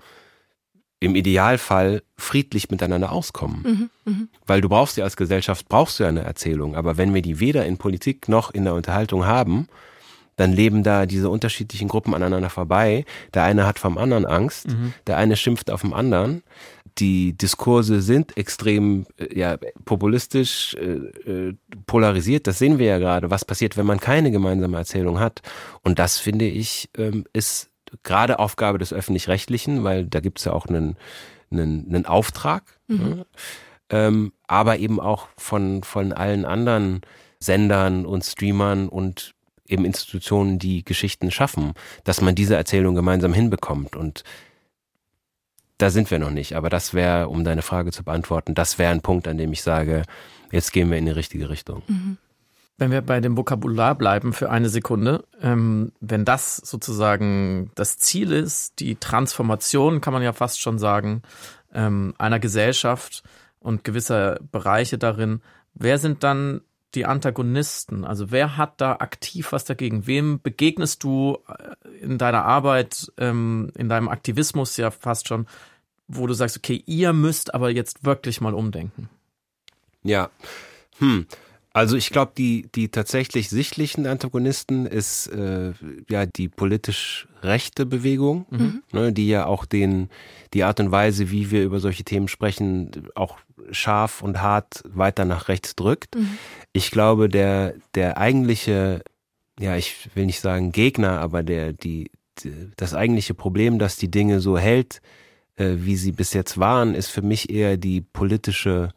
[1.00, 3.90] im Idealfall friedlich miteinander auskommen.
[4.04, 4.26] Mhm, mh.
[4.46, 6.76] Weil du brauchst ja als Gesellschaft, brauchst du ja eine Erzählung.
[6.76, 9.66] Aber wenn wir die weder in Politik noch in der Unterhaltung haben,
[10.42, 13.04] dann leben da diese unterschiedlichen Gruppen aneinander vorbei.
[13.32, 14.92] Der eine hat vom anderen Angst, mhm.
[15.06, 16.42] der eine schimpft auf dem anderen.
[16.98, 21.54] Die Diskurse sind extrem äh, ja, populistisch äh, äh,
[21.86, 22.48] polarisiert.
[22.48, 23.30] Das sehen wir ja gerade.
[23.30, 25.42] Was passiert, wenn man keine gemeinsame Erzählung hat?
[25.82, 27.70] Und das finde ich ähm, ist
[28.02, 30.96] gerade Aufgabe des öffentlich-rechtlichen, weil da gibt es ja auch einen,
[31.52, 32.64] einen, einen Auftrag.
[32.88, 32.96] Mhm.
[32.98, 33.26] Ne?
[33.90, 37.02] Ähm, aber eben auch von, von allen anderen
[37.38, 39.34] Sendern und Streamern und
[39.72, 41.72] eben Institutionen, die Geschichten schaffen,
[42.04, 43.96] dass man diese Erzählung gemeinsam hinbekommt.
[43.96, 44.22] Und
[45.78, 46.54] da sind wir noch nicht.
[46.54, 49.62] Aber das wäre, um deine Frage zu beantworten, das wäre ein Punkt, an dem ich
[49.62, 50.04] sage,
[50.52, 51.82] jetzt gehen wir in die richtige Richtung.
[51.88, 52.18] Mhm.
[52.78, 58.32] Wenn wir bei dem Vokabular bleiben für eine Sekunde, ähm, wenn das sozusagen das Ziel
[58.32, 61.22] ist, die Transformation, kann man ja fast schon sagen,
[61.72, 63.22] ähm, einer Gesellschaft
[63.60, 65.42] und gewisser Bereiche darin,
[65.74, 66.62] wer sind dann
[66.94, 68.04] die Antagonisten?
[68.04, 70.06] Also wer hat da aktiv was dagegen?
[70.06, 75.46] Wem begegnest du äh, in deiner Arbeit, ähm, in deinem Aktivismus ja fast schon,
[76.08, 79.08] wo du sagst, okay, ihr müsst aber jetzt wirklich mal umdenken?
[80.02, 80.30] Ja,
[80.98, 81.26] hm.
[81.74, 85.72] Also ich glaube, die, die tatsächlich sichtlichen Antagonisten ist äh,
[86.08, 88.82] ja die politisch rechte Bewegung, mhm.
[88.92, 90.10] ne, die ja auch den
[90.52, 93.38] die Art und Weise, wie wir über solche Themen sprechen, auch
[93.70, 96.14] scharf und hart weiter nach rechts drückt.
[96.14, 96.38] Mhm.
[96.72, 99.02] Ich glaube, der der eigentliche,
[99.58, 104.10] ja, ich will nicht sagen Gegner, aber der die, die das eigentliche Problem, dass die
[104.10, 105.00] Dinge so hält,
[105.56, 108.90] äh, wie sie bis jetzt waren, ist für mich eher die politische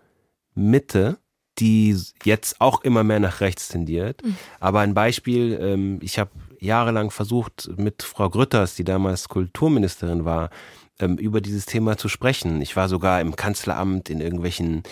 [0.55, 1.19] Mitte
[1.59, 4.23] die jetzt auch immer mehr nach rechts tendiert.
[4.23, 4.35] Mhm.
[4.59, 10.49] Aber ein Beispiel, ähm, ich habe jahrelang versucht, mit Frau Grütters, die damals Kulturministerin war,
[10.99, 12.61] ähm, über dieses Thema zu sprechen.
[12.61, 14.83] Ich war sogar im Kanzleramt in irgendwelchen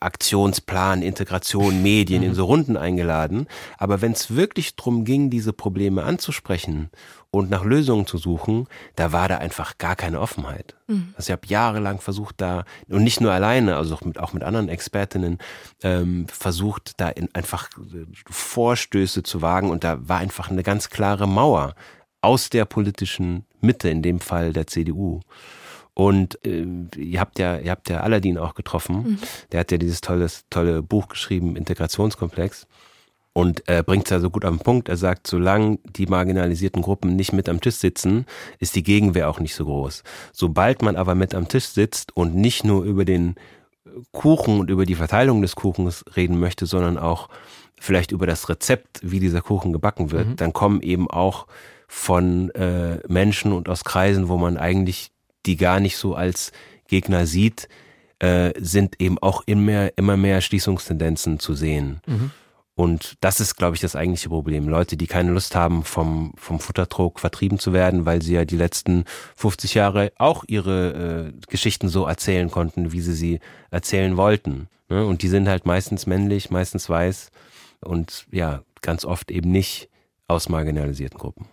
[0.00, 2.34] Aktionsplan, Integration, Medien, in mhm.
[2.34, 3.46] so Runden eingeladen.
[3.78, 6.90] Aber wenn es wirklich drum ging, diese Probleme anzusprechen
[7.32, 10.76] und nach Lösungen zu suchen, da war da einfach gar keine Offenheit.
[10.86, 11.14] Mhm.
[11.16, 14.44] Also ich habe jahrelang versucht da, und nicht nur alleine, also auch mit, auch mit
[14.44, 15.38] anderen Expertinnen,
[15.82, 20.90] ähm, versucht da in einfach äh, Vorstöße zu wagen und da war einfach eine ganz
[20.90, 21.74] klare Mauer
[22.20, 25.20] aus der politischen Mitte, in dem Fall der CDU.
[25.94, 26.66] Und äh,
[26.96, 28.96] ihr habt ja, ihr habt ja Aladdin auch getroffen.
[28.96, 29.18] Mhm.
[29.52, 32.66] Der hat ja dieses tolles, tolle Buch geschrieben, Integrationskomplex.
[33.34, 34.88] Und er bringt es ja so gut am Punkt.
[34.88, 38.26] Er sagt, solange die marginalisierten Gruppen nicht mit am Tisch sitzen,
[38.58, 40.02] ist die Gegenwehr auch nicht so groß.
[40.32, 43.36] Sobald man aber mit am Tisch sitzt und nicht nur über den
[44.12, 47.28] Kuchen und über die Verteilung des Kuchens reden möchte, sondern auch
[47.80, 50.36] vielleicht über das Rezept, wie dieser Kuchen gebacken wird, mhm.
[50.36, 51.46] dann kommen eben auch
[51.88, 55.10] von äh, Menschen und aus Kreisen, wo man eigentlich
[55.46, 56.52] die gar nicht so als
[56.86, 57.68] Gegner sieht,
[58.18, 62.00] äh, sind eben auch immer, immer mehr Schließungstendenzen zu sehen.
[62.06, 62.30] Mhm.
[62.74, 64.66] Und das ist, glaube ich, das eigentliche Problem.
[64.68, 68.56] Leute, die keine Lust haben, vom, vom Futtertrog vertrieben zu werden, weil sie ja die
[68.56, 69.04] letzten
[69.36, 74.68] 50 Jahre auch ihre äh, Geschichten so erzählen konnten, wie sie sie erzählen wollten.
[74.88, 75.04] Ne?
[75.04, 77.30] Und die sind halt meistens männlich, meistens weiß
[77.80, 79.90] und ja, ganz oft eben nicht
[80.26, 81.46] aus marginalisierten Gruppen.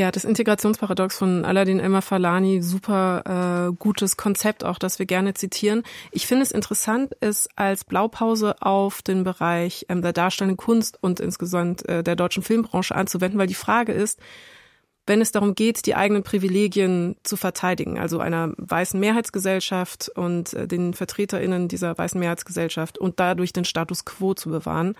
[0.00, 5.34] Ja, das Integrationsparadox von Aladdin Elmar Falani, super äh, gutes Konzept auch, das wir gerne
[5.34, 5.82] zitieren.
[6.10, 11.20] Ich finde es interessant, es als Blaupause auf den Bereich ähm, der darstellenden Kunst und
[11.20, 14.18] insgesamt äh, der deutschen Filmbranche anzuwenden, weil die Frage ist,
[15.06, 20.66] wenn es darum geht, die eigenen Privilegien zu verteidigen, also einer weißen Mehrheitsgesellschaft und äh,
[20.66, 24.94] den VertreterInnen dieser weißen Mehrheitsgesellschaft und dadurch den Status quo zu bewahren,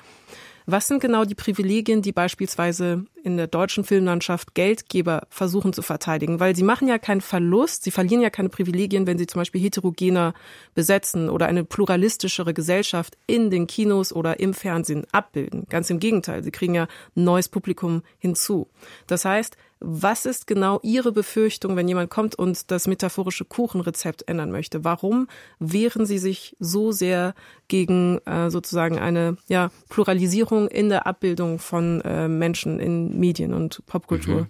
[0.70, 6.40] was sind genau die Privilegien, die beispielsweise in der deutschen Filmlandschaft Geldgeber versuchen zu verteidigen?
[6.40, 9.61] Weil sie machen ja keinen Verlust, sie verlieren ja keine Privilegien, wenn sie zum Beispiel
[9.61, 10.35] heterogener
[10.74, 15.66] besetzen oder eine pluralistischere Gesellschaft in den Kinos oder im Fernsehen abbilden.
[15.68, 18.68] Ganz im Gegenteil, sie kriegen ja neues Publikum hinzu.
[19.06, 24.50] Das heißt, was ist genau Ihre Befürchtung, wenn jemand kommt und das metaphorische Kuchenrezept ändern
[24.50, 24.84] möchte?
[24.84, 25.26] Warum
[25.58, 27.34] wehren Sie sich so sehr
[27.68, 33.84] gegen äh, sozusagen eine ja, Pluralisierung in der Abbildung von äh, Menschen in Medien und
[33.86, 34.42] Popkultur?
[34.42, 34.46] Mhm.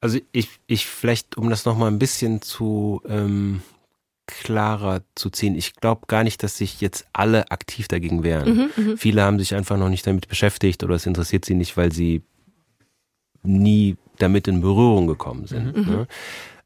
[0.00, 3.62] Also ich, ich vielleicht, um das nochmal ein bisschen zu ähm,
[4.26, 5.54] klarer zu ziehen.
[5.54, 8.70] Ich glaube gar nicht, dass sich jetzt alle aktiv dagegen wehren.
[8.76, 11.76] Mhm, mhm, Viele haben sich einfach noch nicht damit beschäftigt oder es interessiert sie nicht,
[11.76, 12.22] weil sie
[13.42, 15.76] nie damit in Berührung gekommen sind.
[15.76, 15.90] Mhm.
[15.92, 16.06] Ne?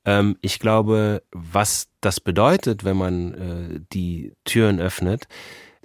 [0.04, 5.28] Ähm, ich glaube, was das bedeutet, wenn man äh, die Türen öffnet,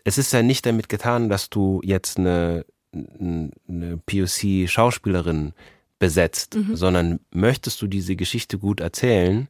[0.03, 5.53] es ist ja nicht damit getan, dass du jetzt eine, eine POC-Schauspielerin
[5.99, 6.75] besetzt, mhm.
[6.75, 9.47] sondern möchtest du diese Geschichte gut erzählen,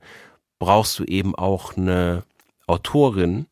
[0.60, 2.24] brauchst du eben auch eine
[2.68, 3.48] Autorin,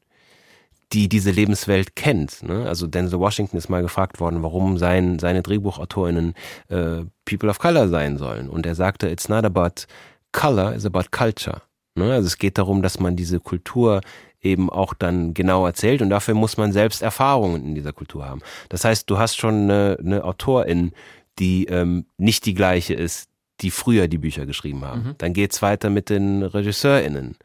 [0.94, 2.44] die diese Lebenswelt kennt.
[2.44, 2.66] Ne?
[2.68, 6.34] Also Denzel Washington ist mal gefragt worden, warum sein, seine Drehbuchautorinnen
[6.70, 8.50] äh, People of Color sein sollen.
[8.50, 9.86] Und er sagte, it's not about
[10.32, 11.62] color, it's about culture.
[11.96, 12.14] Ne?
[12.14, 14.02] Also es geht darum, dass man diese Kultur
[14.42, 18.42] eben auch dann genau erzählt und dafür muss man selbst Erfahrungen in dieser Kultur haben.
[18.70, 20.94] Das heißt, du hast schon eine, eine Autorin,
[21.40, 23.29] die ähm, nicht die gleiche ist,
[23.62, 25.04] die früher die Bücher geschrieben haben.
[25.04, 25.16] Mhm.
[25.18, 27.38] Dann geht's weiter mit den RegisseurInnen.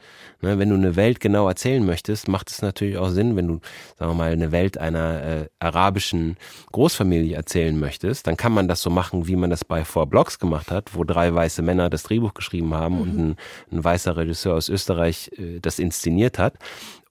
[0.42, 3.61] Ne, wenn du eine Welt genau erzählen möchtest, macht es natürlich auch Sinn, wenn du,
[3.98, 6.37] sagen wir mal, eine Welt einer äh, arabischen
[6.72, 10.38] Großfamilie erzählen möchtest, dann kann man das so machen, wie man das bei Four Blocks
[10.38, 13.00] gemacht hat, wo drei weiße Männer das Drehbuch geschrieben haben mhm.
[13.00, 13.37] und ein,
[13.72, 16.59] ein weißer Regisseur aus Österreich äh, das inszeniert hat.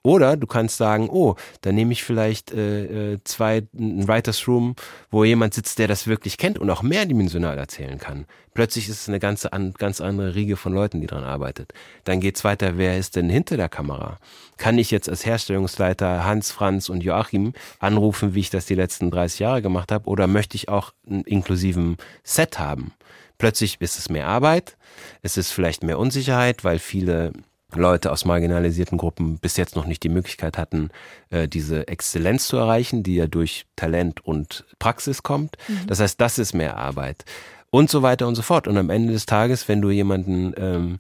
[0.06, 4.76] Oder du kannst sagen, oh, dann nehme ich vielleicht äh, äh zwei, ein Writers Room,
[5.10, 8.26] wo jemand sitzt, der das wirklich kennt und auch mehrdimensional erzählen kann.
[8.54, 11.74] Plötzlich ist es eine ganze, an, ganz andere Riege von Leuten, die dran arbeitet.
[12.04, 14.20] Dann geht's weiter, wer ist denn hinter der Kamera?
[14.58, 19.10] Kann ich jetzt als Herstellungsleiter Hans, Franz und Joachim anrufen, wie ich das die letzten
[19.10, 20.10] 30 Jahre gemacht habe?
[20.10, 22.92] Oder möchte ich auch einen inklusiven Set haben?
[23.38, 24.78] Plötzlich ist es mehr Arbeit,
[25.22, 27.34] es ist vielleicht mehr Unsicherheit, weil viele
[27.76, 30.90] Leute aus marginalisierten Gruppen bis jetzt noch nicht die Möglichkeit hatten,
[31.30, 35.58] äh, diese Exzellenz zu erreichen, die ja durch Talent und Praxis kommt.
[35.68, 35.88] Mhm.
[35.88, 37.26] Das heißt, das ist mehr Arbeit
[37.70, 38.68] und so weiter und so fort.
[38.68, 41.00] Und am Ende des Tages, wenn du jemanden ähm,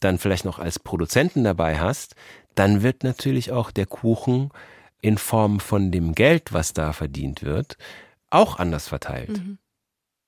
[0.00, 2.14] dann vielleicht noch als Produzenten dabei hast,
[2.54, 4.50] dann wird natürlich auch der Kuchen
[5.00, 7.76] in Form von dem Geld, was da verdient wird,
[8.28, 9.38] auch anders verteilt.
[9.38, 9.58] Mhm.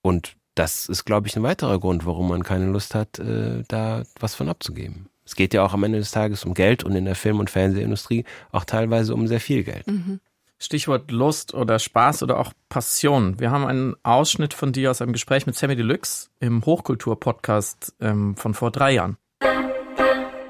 [0.03, 4.05] Und das ist, glaube ich, ein weiterer Grund, warum man keine Lust hat, äh, da
[4.21, 5.09] was von abzugeben.
[5.25, 7.51] Es geht ja auch am Ende des Tages um Geld und in der Film- und
[7.51, 9.87] Fernsehindustrie auch teilweise um sehr viel Geld.
[9.87, 10.21] Mhm.
[10.59, 13.41] Stichwort Lust oder Spaß oder auch Passion.
[13.41, 18.37] Wir haben einen Ausschnitt von dir aus einem Gespräch mit Sammy Deluxe im Hochkultur-Podcast ähm,
[18.37, 19.17] von vor drei Jahren.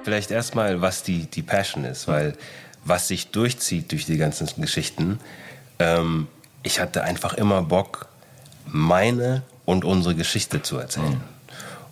[0.02, 2.36] Vielleicht erstmal, was die, die Passion ist, weil
[2.84, 5.18] was sich durchzieht durch die ganzen Geschichten,
[5.78, 6.28] ähm,
[6.62, 8.08] ich hatte einfach immer Bock,
[8.66, 11.12] meine und unsere Geschichte zu erzählen.
[11.12, 11.22] Mhm.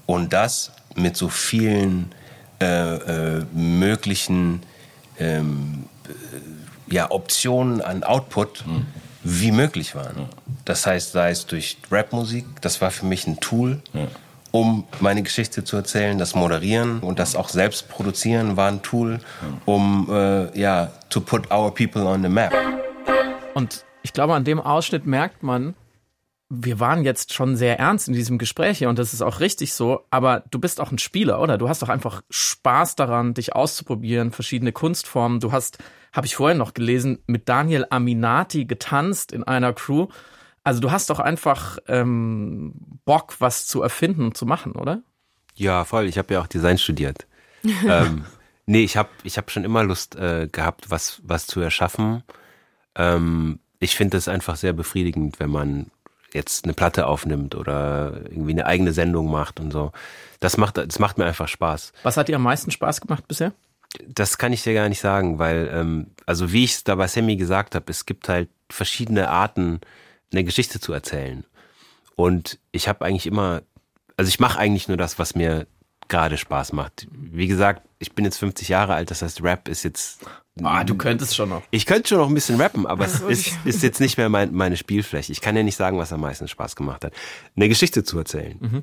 [0.06, 2.12] Und das mit so vielen
[2.60, 4.62] äh, äh, möglichen
[5.18, 8.86] ähm, äh, ja, Optionen an Output mhm.
[9.22, 10.28] wie möglich waren.
[10.64, 14.08] Das heißt, sei es durch Rapmusik, das war für mich ein Tool, ja.
[14.50, 16.18] um meine Geschichte zu erzählen.
[16.18, 19.20] Das Moderieren und das auch selbst produzieren war ein Tool,
[19.64, 22.52] um äh, ja to put our people on the map.
[23.54, 25.74] Und ich glaube, an dem Ausschnitt merkt man,
[26.52, 29.72] wir waren jetzt schon sehr ernst in diesem Gespräch hier und das ist auch richtig
[29.72, 31.56] so, aber du bist auch ein Spieler, oder?
[31.58, 35.38] Du hast doch einfach Spaß daran, dich auszuprobieren, verschiedene Kunstformen.
[35.38, 35.78] Du hast,
[36.12, 40.08] habe ich vorhin noch gelesen, mit Daniel Aminati getanzt in einer Crew.
[40.64, 45.02] Also du hast doch einfach ähm, Bock, was zu erfinden und zu machen, oder?
[45.54, 46.06] Ja, voll.
[46.06, 47.28] Ich habe ja auch Design studiert.
[47.86, 48.24] ähm,
[48.66, 52.24] nee, ich habe ich hab schon immer Lust äh, gehabt, was, was zu erschaffen.
[52.96, 55.92] Ähm, ich finde es einfach sehr befriedigend, wenn man
[56.32, 59.92] jetzt eine Platte aufnimmt oder irgendwie eine eigene Sendung macht und so.
[60.40, 61.92] Das macht, das macht mir einfach Spaß.
[62.02, 63.52] Was hat dir am meisten Spaß gemacht bisher?
[64.06, 67.08] Das kann ich dir gar nicht sagen, weil, ähm, also wie ich es da bei
[67.08, 69.80] Sammy gesagt habe, es gibt halt verschiedene Arten,
[70.32, 71.44] eine Geschichte zu erzählen.
[72.14, 73.62] Und ich habe eigentlich immer,
[74.16, 75.66] also ich mache eigentlich nur das, was mir
[76.08, 77.06] gerade Spaß macht.
[77.10, 80.20] Wie gesagt, ich bin jetzt 50 Jahre alt, das heißt, Rap ist jetzt.
[80.64, 81.62] Ah, du könntest schon noch.
[81.70, 84.52] Ich könnte schon noch ein bisschen rappen, aber es ist, ist jetzt nicht mehr mein,
[84.52, 85.32] meine Spielfläche.
[85.32, 87.12] Ich kann ja nicht sagen, was am meisten Spaß gemacht hat.
[87.56, 88.56] Eine Geschichte zu erzählen.
[88.60, 88.82] Mhm.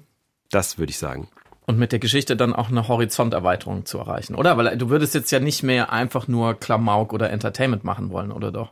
[0.50, 1.28] Das würde ich sagen.
[1.66, 4.56] Und mit der Geschichte dann auch eine Horizonterweiterung zu erreichen, oder?
[4.58, 8.54] Weil du würdest jetzt ja nicht mehr einfach nur Klamauk oder Entertainment machen wollen, oder
[8.54, 8.72] doch?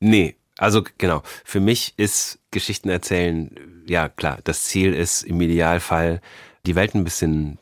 [0.00, 1.22] Nee, also genau.
[1.44, 3.50] Für mich ist Geschichten erzählen,
[3.86, 6.20] ja klar, das Ziel ist im Idealfall,
[6.66, 7.58] die Welt ein bisschen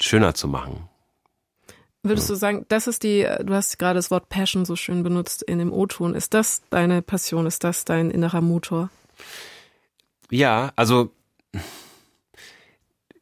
[0.00, 0.87] schöner zu machen.
[2.02, 5.42] Würdest du sagen, das ist die, du hast gerade das Wort Passion so schön benutzt
[5.42, 6.14] in dem O-Ton.
[6.14, 7.46] Ist das deine Passion?
[7.46, 8.90] Ist das dein innerer Motor?
[10.30, 11.10] Ja, also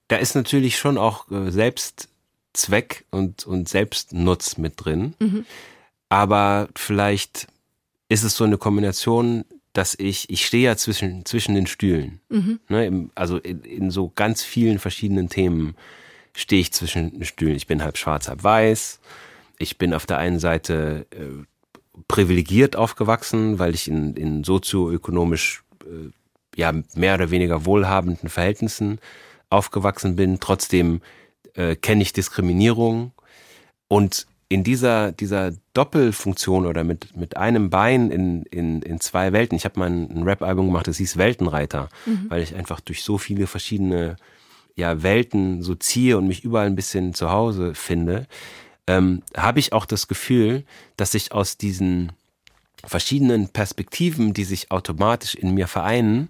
[0.09, 5.15] da ist natürlich schon auch äh, Selbstzweck und, und Selbstnutz mit drin.
[5.19, 5.47] Mhm.
[6.09, 7.49] Aber vielleicht
[8.09, 12.21] ist es so eine Kombination, dass ich, ich stehe ja zwischen, zwischen den Stühlen.
[12.29, 12.61] Mhm.
[12.69, 15.77] Ne, also in, in so ganz vielen verschiedenen Themen
[16.37, 17.57] stehe ich zwischen den Stühlen.
[17.57, 19.01] Ich bin halb schwarz, halb weiß.
[19.59, 21.44] Ich bin auf der einen Seite äh,
[22.09, 26.11] privilegiert aufgewachsen, weil ich in, in sozioökonomisch äh,
[26.55, 29.01] ja mehr oder weniger wohlhabenden Verhältnissen
[29.49, 30.38] aufgewachsen bin.
[30.38, 31.01] Trotzdem
[31.55, 33.12] äh, kenne ich Diskriminierung
[33.88, 39.57] und in dieser, dieser Doppelfunktion oder mit, mit einem Bein in, in, in zwei Welten.
[39.57, 42.27] Ich habe mal ein, ein Rap-Album gemacht, das hieß Weltenreiter, mhm.
[42.29, 44.16] weil ich einfach durch so viele verschiedene
[44.77, 48.27] ja, Welten so ziehe und mich überall ein bisschen zu Hause finde,
[48.87, 50.65] ähm, habe ich auch das Gefühl,
[50.97, 52.12] dass ich aus diesen
[52.85, 56.29] verschiedenen Perspektiven, die sich automatisch in mir vereinen,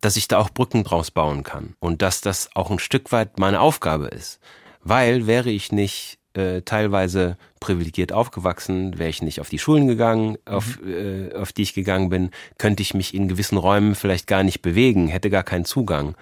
[0.00, 3.38] dass ich da auch Brücken draus bauen kann und dass das auch ein Stück weit
[3.38, 4.38] meine Aufgabe ist.
[4.82, 10.36] Weil wäre ich nicht äh, teilweise privilegiert aufgewachsen, wäre ich nicht auf die Schulen gegangen,
[10.44, 11.30] auf, mhm.
[11.32, 14.62] äh, auf die ich gegangen bin, könnte ich mich in gewissen Räumen vielleicht gar nicht
[14.62, 16.14] bewegen, hätte gar keinen Zugang.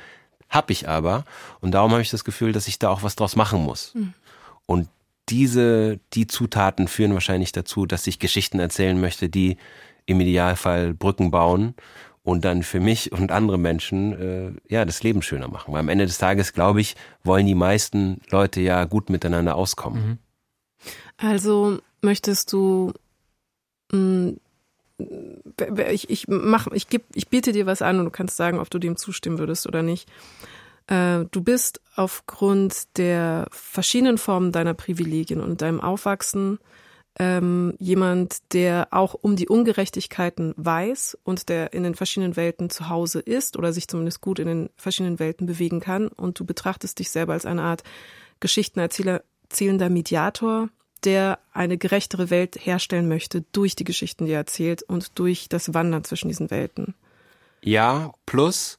[0.48, 1.24] Hab ich aber.
[1.60, 3.94] Und darum habe ich das Gefühl, dass ich da auch was draus machen muss.
[3.94, 4.14] Mhm.
[4.66, 4.88] Und
[5.28, 9.56] diese, die Zutaten führen wahrscheinlich dazu, dass ich Geschichten erzählen möchte, die
[10.06, 11.74] im Idealfall Brücken bauen
[12.22, 15.72] und dann für mich und andere Menschen äh, ja das Leben schöner machen.
[15.72, 20.06] Weil am Ende des Tages, glaube ich, wollen die meisten Leute ja gut miteinander auskommen.
[20.06, 20.18] Mhm.
[21.16, 22.92] Also möchtest du
[23.92, 24.36] mh, mm,
[25.90, 28.70] ich, ich mach, ich geb, ich biete dir was an und du kannst sagen, ob
[28.70, 30.08] du dem zustimmen würdest oder nicht.
[30.86, 36.58] Äh, du bist aufgrund der verschiedenen Formen deiner Privilegien und deinem Aufwachsen
[37.18, 42.88] ähm, jemand, der auch um die Ungerechtigkeiten weiß und der in den verschiedenen Welten zu
[42.88, 46.08] Hause ist oder sich zumindest gut in den verschiedenen Welten bewegen kann.
[46.08, 47.82] Und du betrachtest dich selber als eine Art
[48.40, 50.68] Geschichtenerzähler, erzählender Mediator
[51.06, 55.72] der eine gerechtere Welt herstellen möchte durch die Geschichten, die er erzählt und durch das
[55.72, 56.94] Wandern zwischen diesen Welten.
[57.62, 58.78] Ja, plus,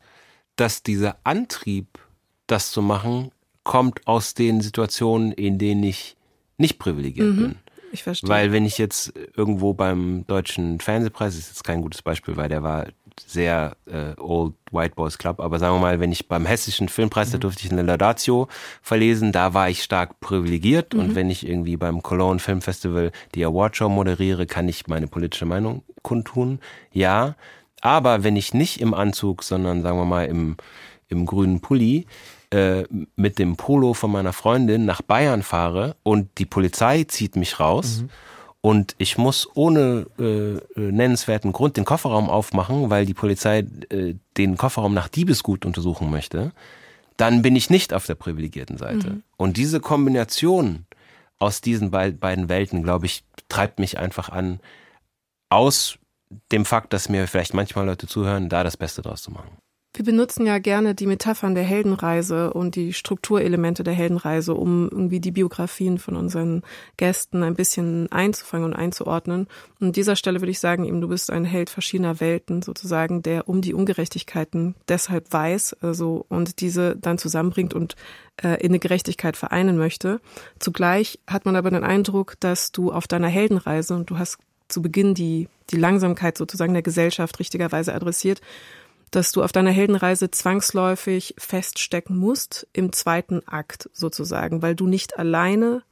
[0.58, 2.00] dass dieser Antrieb,
[2.46, 3.32] das zu machen,
[3.64, 6.16] kommt aus den Situationen, in denen ich
[6.58, 7.36] nicht privilegiert mhm.
[7.38, 7.56] bin.
[7.92, 8.30] Ich verstehe.
[8.30, 12.50] Weil wenn ich jetzt irgendwo beim deutschen Fernsehpreis, das ist jetzt kein gutes Beispiel, weil
[12.50, 12.88] der war
[13.26, 17.30] sehr äh, Old White Boys Club, aber sagen wir mal, wenn ich beim hessischen Filmpreis,
[17.30, 17.32] mhm.
[17.34, 18.48] da durfte ich eine Laudatio
[18.82, 20.94] verlesen, da war ich stark privilegiert.
[20.94, 21.00] Mhm.
[21.00, 25.46] und wenn ich irgendwie beim Cologne Film Festival die Awardshow moderiere, kann ich meine politische
[25.46, 26.60] Meinung kundtun,
[26.92, 27.36] ja,
[27.82, 30.58] aber wenn ich nicht im Anzug, sondern sagen wir mal im,
[31.10, 32.06] im grünen Pulli,
[32.50, 32.84] äh,
[33.16, 38.04] mit dem Polo von meiner Freundin nach Bayern fahre und die Polizei zieht mich raus,
[38.04, 38.10] mhm
[38.68, 44.16] und ich muss ohne äh, äh, nennenswerten Grund den Kofferraum aufmachen, weil die Polizei äh,
[44.36, 46.52] den Kofferraum nach Diebesgut untersuchen möchte,
[47.16, 49.10] dann bin ich nicht auf der privilegierten Seite.
[49.12, 49.24] Mhm.
[49.38, 50.86] Und diese Kombination
[51.40, 54.60] aus diesen be beiden Welten, glaube ich, treibt mich einfach an,
[55.48, 55.98] aus
[56.52, 59.58] dem Fakt, dass mir vielleicht manchmal Leute zuhören, da das Beste draus zu machen.
[59.98, 65.20] Wir benutzen ja gerne die Metaphern der Heldenreise und die Strukturelemente der Heldenreise, um irgendwie
[65.20, 66.62] die Biografien von unseren
[66.98, 69.48] Gästen ein bisschen einzufangen und einzuordnen.
[69.80, 73.24] Und an dieser Stelle würde ich sagen, eben du bist ein Held verschiedener Welten sozusagen,
[73.24, 77.96] der um die Ungerechtigkeiten deshalb weiß, also und diese dann zusammenbringt und
[78.44, 80.22] äh, in eine Gerechtigkeit vereinen möchte.
[80.60, 84.38] Zugleich hat man aber den Eindruck, dass du auf deiner Heldenreise und du hast
[84.68, 88.42] zu Beginn die die Langsamkeit sozusagen der Gesellschaft richtigerweise adressiert
[89.12, 95.18] dass du auf deiner Heldenreise zwangsläufig feststecken musst im zweiten Akt sozusagen, weil du nicht
[95.18, 95.84] alleine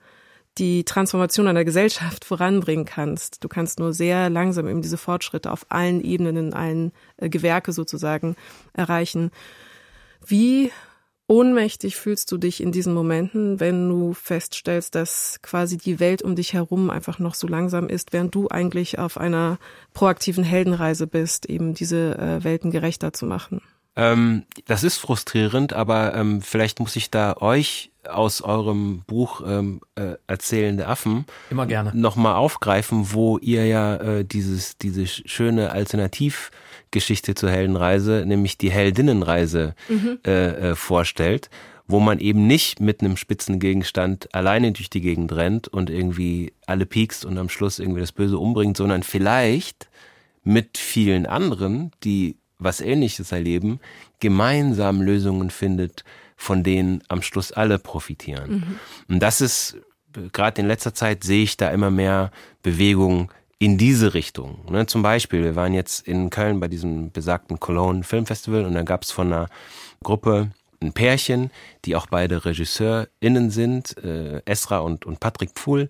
[0.58, 3.44] die Transformation einer Gesellschaft voranbringen kannst.
[3.44, 7.74] Du kannst nur sehr langsam eben diese Fortschritte auf allen Ebenen, in allen äh, Gewerke
[7.74, 8.36] sozusagen
[8.74, 9.32] erreichen.
[10.26, 10.72] Wie
[11.28, 16.36] ohnmächtig fühlst du dich in diesen Momenten, wenn du feststellst, dass quasi die Welt um
[16.36, 19.58] dich herum einfach noch so langsam ist, während du eigentlich auf einer
[19.94, 23.62] proaktiven Heldenreise bist, eben diese äh, Welten gerechter zu machen?
[23.96, 29.82] Ähm, das ist frustrierend, aber ähm, vielleicht muss ich da euch aus eurem Buch ähm,
[29.96, 36.52] äh, Erzählende Affen immer gerne nochmal aufgreifen, wo ihr ja äh, dieses diese schöne Alternativ
[36.92, 40.20] Geschichte zur Heldenreise, nämlich die Heldinnenreise mhm.
[40.26, 41.50] äh, äh, vorstellt,
[41.88, 46.54] wo man eben nicht mit einem spitzen Gegenstand alleine durch die Gegend rennt und irgendwie
[46.66, 49.90] alle piekst und am Schluss irgendwie das Böse umbringt, sondern vielleicht
[50.44, 53.80] mit vielen anderen, die was Ähnliches erleben,
[54.20, 56.04] gemeinsam Lösungen findet,
[56.38, 58.52] von denen am Schluss alle profitieren.
[58.52, 58.80] Mhm.
[59.10, 59.78] Und das ist,
[60.34, 62.32] gerade in letzter Zeit sehe ich da immer mehr
[62.64, 64.60] Bewegung in diese Richtung.
[64.70, 64.86] Ne?
[64.86, 69.04] Zum Beispiel, wir waren jetzt in Köln bei diesem besagten Cologne Filmfestival und da gab
[69.04, 69.50] es von einer
[70.04, 70.52] Gruppe
[70.82, 71.52] ein Pärchen,
[71.86, 75.88] die auch beide RegisseurInnen sind, äh, Esra und, und Patrick Pfuhl,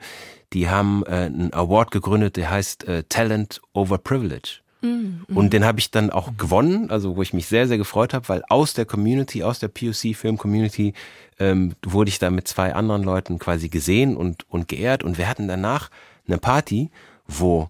[0.53, 4.59] die haben äh, einen Award gegründet, der heißt äh, Talent Over Privilege.
[4.81, 5.25] Mhm.
[5.33, 8.29] Und den habe ich dann auch gewonnen, also wo ich mich sehr, sehr gefreut habe,
[8.29, 10.93] weil aus der Community, aus der POC-Film-Community
[11.39, 15.03] ähm, wurde ich da mit zwei anderen Leuten quasi gesehen und, und geehrt.
[15.03, 15.89] Und wir hatten danach
[16.27, 16.91] eine Party
[17.27, 17.69] wo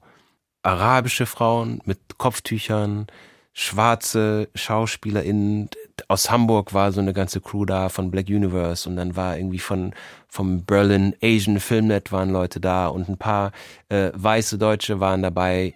[0.64, 3.08] arabische Frauen mit Kopftüchern,
[3.54, 5.70] schwarze SchauspielerInnen,
[6.08, 9.60] aus Hamburg war so eine ganze Crew da von Black Universe und dann war irgendwie
[9.60, 9.94] von
[10.28, 13.52] vom Berlin Asian Filmnet waren Leute da und ein paar
[13.90, 15.74] äh, weiße Deutsche waren dabei.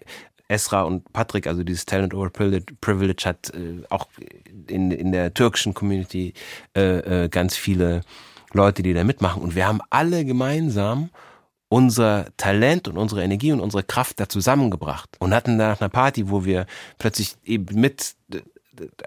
[0.49, 4.07] Esra und Patrick, also dieses Talent over Privilege hat äh, auch
[4.67, 6.33] in, in der türkischen Community
[6.75, 8.01] äh, äh, ganz viele
[8.51, 11.11] Leute, die da mitmachen und wir haben alle gemeinsam
[11.69, 15.89] unser Talent und unsere Energie und unsere Kraft da zusammengebracht und hatten da nach einer
[15.89, 16.65] Party, wo wir
[16.97, 18.41] plötzlich eben mit äh,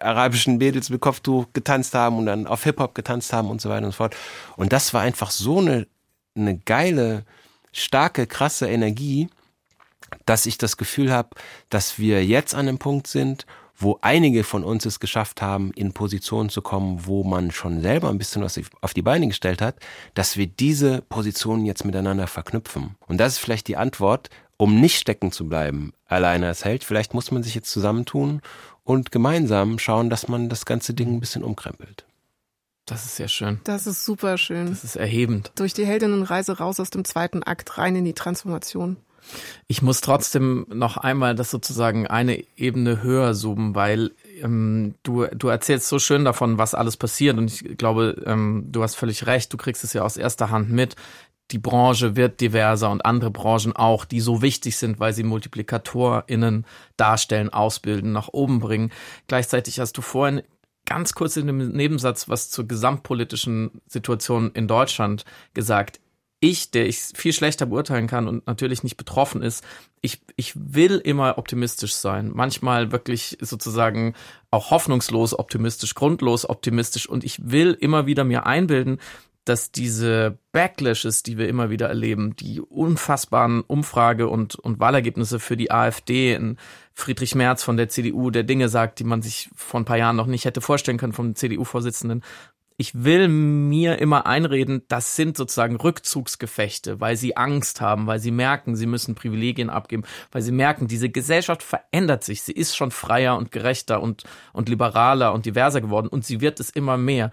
[0.01, 3.87] arabischen Mädels mit Kopftuch getanzt haben und dann auf Hip-Hop getanzt haben und so weiter
[3.87, 4.17] und so fort.
[4.57, 5.87] Und das war einfach so eine,
[6.37, 7.25] eine geile,
[7.73, 9.29] starke, krasse Energie,
[10.25, 11.31] dass ich das Gefühl habe,
[11.69, 13.47] dass wir jetzt an einem Punkt sind,
[13.77, 18.11] wo einige von uns es geschafft haben, in Positionen zu kommen, wo man schon selber
[18.11, 19.77] ein bisschen was auf die Beine gestellt hat,
[20.15, 22.97] dass wir diese Positionen jetzt miteinander verknüpfen.
[23.07, 26.85] Und das ist vielleicht die Antwort, um nicht stecken zu bleiben, alleine als Held.
[26.85, 28.41] Vielleicht muss man sich jetzt zusammentun
[28.85, 32.05] und gemeinsam schauen, dass man das ganze Ding ein bisschen umkrempelt.
[32.87, 33.61] Das ist sehr schön.
[33.65, 34.69] Das ist super schön.
[34.69, 35.53] Das ist erhebend.
[35.55, 38.97] Durch die Heldinnenreise raus aus dem zweiten Akt rein in die Transformation.
[39.67, 44.13] Ich muss trotzdem noch einmal das sozusagen eine Ebene höher zoomen, weil
[44.43, 48.83] ähm, du, du erzählst so schön davon, was alles passiert und ich glaube, ähm, du
[48.83, 50.97] hast völlig recht, du kriegst es ja aus erster Hand mit.
[51.51, 56.65] Die Branche wird diverser und andere Branchen auch, die so wichtig sind, weil sie MultiplikatorInnen
[56.97, 58.91] darstellen, ausbilden, nach oben bringen.
[59.27, 60.43] Gleichzeitig hast du vorhin
[60.87, 66.01] ganz kurz in dem Nebensatz was zur gesamtpolitischen Situation in Deutschland gesagt
[66.43, 69.65] ich, der ich viel schlechter beurteilen kann und natürlich nicht betroffen ist,
[70.01, 72.33] ich, ich will immer optimistisch sein.
[72.35, 74.15] Manchmal wirklich sozusagen
[74.51, 77.09] auch hoffnungslos optimistisch, grundlos optimistisch.
[77.09, 78.99] Und ich will immer wieder mir einbilden,
[79.45, 85.57] dass diese Backlashes, die wir immer wieder erleben, die unfassbaren Umfrage- und, und Wahlergebnisse für
[85.57, 86.59] die AfD in
[86.95, 90.17] Friedrich Merz von der CDU, der Dinge sagt, die man sich vor ein paar Jahren
[90.17, 92.23] noch nicht hätte vorstellen können vom CDU-Vorsitzenden,
[92.83, 98.33] ich will mir immer einreden, das sind sozusagen Rückzugsgefechte, weil sie Angst haben, weil sie
[98.33, 100.03] merken, sie müssen Privilegien abgeben,
[100.33, 102.43] weil sie merken, diese Gesellschaft verändert sich.
[102.43, 106.59] Sie ist schon freier und gerechter und, und liberaler und diverser geworden und sie wird
[106.59, 107.31] es immer mehr.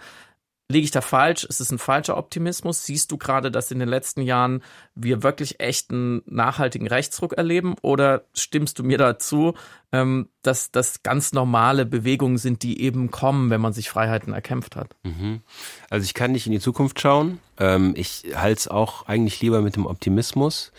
[0.72, 1.45] Liege ich da falsch?
[1.45, 2.86] Ist es ein falscher Optimismus?
[2.86, 4.61] Siehst du gerade, dass in den letzten Jahren
[4.93, 7.74] wir wirklich echten nachhaltigen Rechtsruck erleben?
[7.82, 9.55] Oder stimmst du mir dazu,
[9.91, 14.76] ähm, dass das ganz normale Bewegungen sind, die eben kommen, wenn man sich Freiheiten erkämpft
[14.76, 14.95] hat?
[15.01, 15.41] Mhm.
[15.89, 17.39] Also ich kann nicht in die Zukunft schauen.
[17.57, 20.72] Ähm, ich halte es auch eigentlich lieber mit dem Optimismus.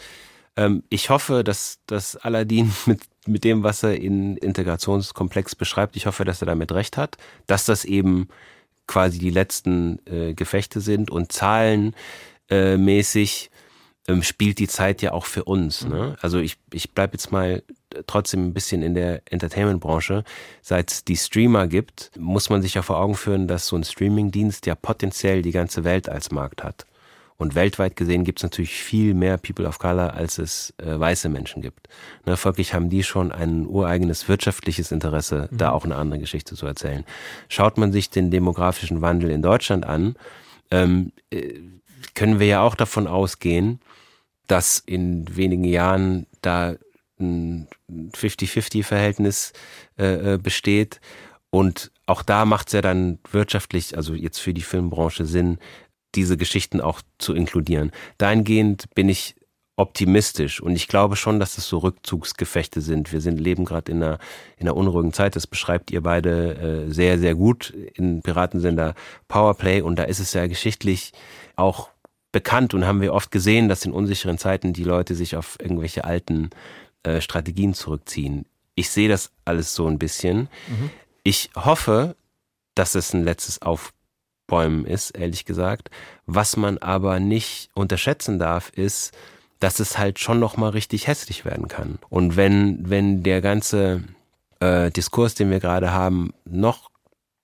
[0.57, 5.95] Ähm, ich hoffe, dass, dass Aladdin mit mit dem, was er in Integrationskomplex beschreibt.
[5.95, 8.29] Ich hoffe, dass er damit recht hat, dass das eben
[8.87, 13.51] quasi die letzten äh, Gefechte sind und zahlenmäßig
[14.09, 15.87] äh, ähm, spielt die Zeit ja auch für uns.
[15.87, 16.11] Ne?
[16.11, 16.17] Mhm.
[16.21, 17.63] Also ich, ich bleibe jetzt mal
[18.07, 20.25] trotzdem ein bisschen in der Entertainment-Branche.
[20.63, 23.85] Seit es die Streamer gibt, muss man sich ja vor Augen führen, dass so ein
[23.85, 26.87] Streaming-Dienst ja potenziell die ganze Welt als Markt hat.
[27.41, 31.31] Und weltweit gesehen gibt es natürlich viel mehr People of Color, als es äh, weiße
[31.31, 31.89] Menschen gibt.
[32.27, 35.57] Ne, folglich haben die schon ein ureigenes wirtschaftliches Interesse, mhm.
[35.57, 37.03] da auch eine andere Geschichte zu erzählen.
[37.49, 40.17] Schaut man sich den demografischen Wandel in Deutschland an,
[40.71, 41.61] ähm, äh,
[42.15, 43.81] können wir ja auch davon ausgehen,
[44.47, 46.75] dass in wenigen Jahren da
[47.19, 49.55] ein 50-50-Verhältnis
[49.99, 51.01] äh, äh, besteht.
[51.49, 55.59] Und auch da macht es ja dann wirtschaftlich, also jetzt für die Filmbranche Sinn,
[56.15, 57.93] diese Geschichten auch zu inkludieren.
[58.19, 59.37] Dahingehend bin ich
[59.77, 63.13] optimistisch und ich glaube schon, dass es so Rückzugsgefechte sind.
[63.13, 64.19] Wir sind leben gerade in einer
[64.59, 65.37] in einer unruhigen Zeit.
[65.37, 68.95] Das beschreibt ihr beide äh, sehr sehr gut in Piratensender
[69.29, 71.13] Powerplay und da ist es ja geschichtlich
[71.57, 71.89] auch
[72.31, 76.05] bekannt und haben wir oft gesehen, dass in unsicheren Zeiten die Leute sich auf irgendwelche
[76.05, 76.51] alten
[77.03, 78.45] äh, Strategien zurückziehen.
[78.75, 80.49] Ich sehe das alles so ein bisschen.
[80.69, 80.91] Mhm.
[81.23, 82.17] Ich hoffe,
[82.75, 83.93] dass es ein letztes Auf
[84.51, 85.91] Bäumen ist, ehrlich gesagt.
[86.27, 89.13] Was man aber nicht unterschätzen darf, ist,
[89.61, 91.99] dass es halt schon noch mal richtig hässlich werden kann.
[92.11, 94.05] Und wenn wenn der ganze
[94.59, 96.91] äh, Diskurs, den wir gerade haben, noch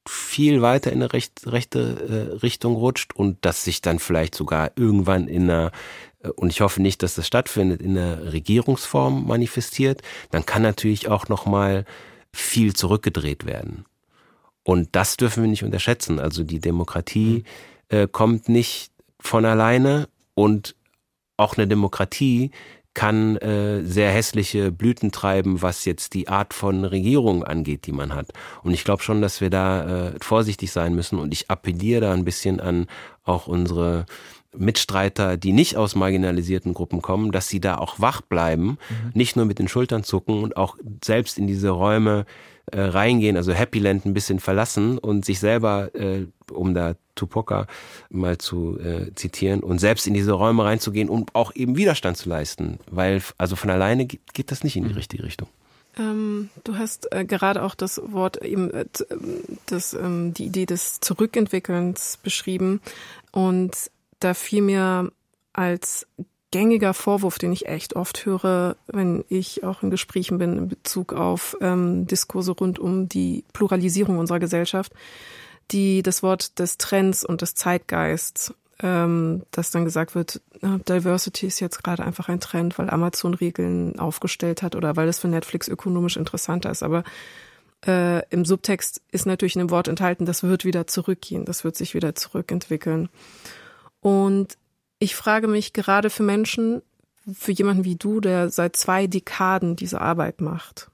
[0.09, 4.73] viel weiter in eine recht, rechte äh, Richtung rutscht und dass sich dann vielleicht sogar
[4.77, 5.73] irgendwann in einer
[6.23, 11.09] äh, und ich hoffe nicht, dass das stattfindet, in einer Regierungsform manifestiert, dann kann natürlich
[11.09, 11.85] auch noch mal
[12.33, 13.85] viel zurückgedreht werden.
[14.67, 16.19] Und das dürfen wir nicht unterschätzen.
[16.19, 17.45] Also die Demokratie
[17.89, 18.91] äh, kommt nicht
[19.21, 20.75] von alleine und
[21.37, 22.51] auch eine Demokratie
[22.93, 28.13] kann äh, sehr hässliche Blüten treiben, was jetzt die Art von Regierung angeht, die man
[28.13, 28.33] hat.
[28.65, 31.21] Und ich glaube schon, dass wir da äh, vorsichtig sein müssen.
[31.21, 32.87] Und ich appelliere da ein bisschen an
[33.23, 34.05] auch unsere
[34.53, 39.13] Mitstreiter, die nicht aus marginalisierten Gruppen kommen, dass sie da auch wach bleiben, mhm.
[39.15, 42.27] nicht nur mit den Schultern zucken und auch selbst in diese Räume
[42.73, 47.67] äh, reingehen, also Happy Land ein bisschen verlassen und sich selber, äh, um da Tupoka
[48.11, 52.29] mal zu äh, zitieren, und selbst in diese Räume reinzugehen, um auch eben Widerstand zu
[52.29, 54.97] leisten, weil also von alleine geht, geht das nicht in die mhm.
[54.97, 55.49] richtige Richtung.
[55.99, 58.85] Ähm, du hast äh, gerade auch das Wort eben äh,
[59.67, 62.81] das, ähm, die Idee des Zurückentwickelns beschrieben
[63.33, 63.91] und
[64.21, 65.11] da fiel mir
[65.53, 66.07] als
[66.57, 71.13] gängiger Vorwurf, den ich echt oft höre, wenn ich auch in Gesprächen bin in Bezug
[71.13, 74.95] auf ähm, Diskurse rund um die Pluralisierung unserer Gesellschaft,
[75.71, 81.61] die das Wort des Trends und des Zeitgeists, ähm, dass dann gesagt wird, Diversity ist
[81.61, 85.69] jetzt gerade einfach ein Trend, weil Amazon Regeln aufgestellt hat oder weil es für Netflix
[85.69, 86.83] ökonomisch interessanter ist.
[86.83, 87.05] Aber
[87.87, 91.77] äh, im Subtext ist natürlich in dem Wort enthalten, das wird wieder zurückgehen, das wird
[91.77, 93.11] sich wieder zurückentwickeln.
[94.01, 94.57] Und
[94.99, 96.83] ich frage mich gerade für Menschen,
[97.33, 100.91] für jemanden wie du, der seit zwei Dekaden diese Arbeit macht,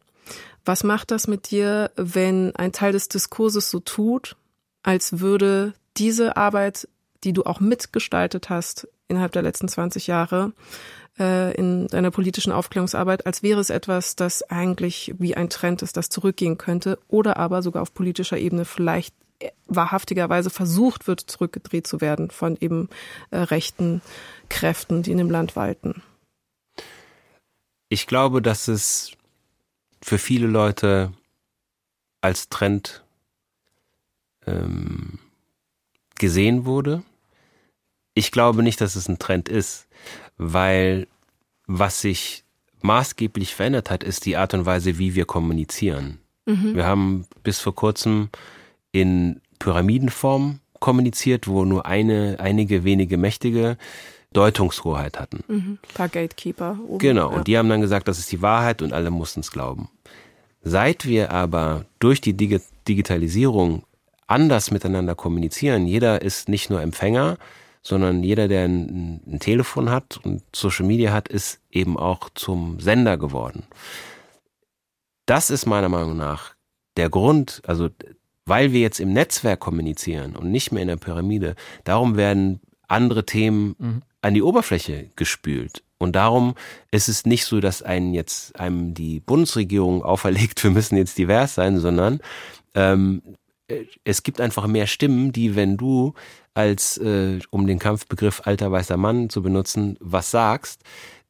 [0.64, 4.36] was macht das mit dir, wenn ein Teil des Diskurses so tut,
[4.82, 6.88] als würde diese Arbeit,
[7.24, 10.52] die du auch mitgestaltet hast innerhalb der letzten 20 Jahre,
[11.18, 15.96] äh, in deiner politischen Aufklärungsarbeit, als wäre es etwas, das eigentlich wie ein Trend ist,
[15.96, 19.14] das zurückgehen könnte oder aber sogar auf politischer Ebene vielleicht
[19.66, 22.88] wahrhaftigerweise versucht wird, zurückgedreht zu werden von eben
[23.30, 24.02] äh, rechten
[24.48, 26.02] Kräften, die in dem Land walten?
[27.88, 29.12] Ich glaube, dass es
[30.02, 31.12] für viele Leute
[32.20, 33.04] als Trend
[34.46, 35.18] ähm,
[36.16, 37.02] gesehen wurde.
[38.14, 39.88] Ich glaube nicht, dass es ein Trend ist,
[40.36, 41.06] weil
[41.66, 42.44] was sich
[42.82, 46.18] maßgeblich verändert hat, ist die Art und Weise, wie wir kommunizieren.
[46.46, 46.74] Mhm.
[46.74, 48.28] Wir haben bis vor kurzem
[48.92, 53.76] in Pyramidenform kommuniziert, wo nur eine, einige wenige Mächtige
[54.32, 55.44] Deutungshoheit hatten.
[55.48, 55.78] Mhm.
[55.82, 56.78] Ein paar Gatekeeper.
[56.86, 57.36] Oben, genau, ja.
[57.36, 59.88] und die haben dann gesagt, das ist die Wahrheit und alle mussten es glauben.
[60.62, 63.84] Seit wir aber durch die Digi Digitalisierung
[64.26, 67.38] anders miteinander kommunizieren, jeder ist nicht nur Empfänger,
[67.82, 72.80] sondern jeder, der ein, ein, Telefon hat und Social Media hat, ist eben auch zum
[72.80, 73.64] Sender geworden.
[75.26, 76.54] Das ist meiner Meinung nach
[76.96, 77.88] der Grund, also
[78.46, 83.24] weil wir jetzt im Netzwerk kommunizieren und nicht mehr in der Pyramide, darum werden andere
[83.24, 84.02] Themen mhm.
[84.20, 85.82] an die Oberfläche gespült.
[85.98, 86.54] Und darum
[86.90, 91.54] ist es nicht so, dass einen jetzt einem die Bundesregierung auferlegt, wir müssen jetzt divers
[91.54, 92.20] sein, sondern
[92.74, 93.22] ähm,
[94.04, 96.14] es gibt einfach mehr Stimmen, die, wenn du
[96.54, 100.82] als, äh, um den Kampfbegriff alter weißer Mann zu benutzen, was sagst,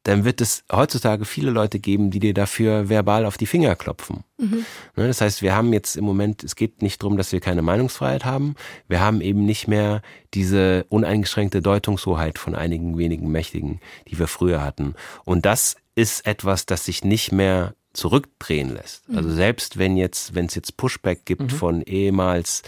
[0.03, 4.23] dann wird es heutzutage viele Leute geben, die dir dafür verbal auf die Finger klopfen.
[4.37, 4.65] Mhm.
[4.95, 8.25] Das heißt, wir haben jetzt im Moment, es geht nicht darum, dass wir keine Meinungsfreiheit
[8.25, 8.55] haben.
[8.87, 10.01] Wir haben eben nicht mehr
[10.33, 13.79] diese uneingeschränkte Deutungshoheit von einigen wenigen Mächtigen,
[14.09, 14.95] die wir früher hatten.
[15.23, 19.03] Und das ist etwas, das sich nicht mehr zurückdrehen lässt.
[19.15, 19.35] Also mhm.
[19.35, 21.49] selbst wenn jetzt, wenn es jetzt Pushback gibt mhm.
[21.49, 22.63] von ehemals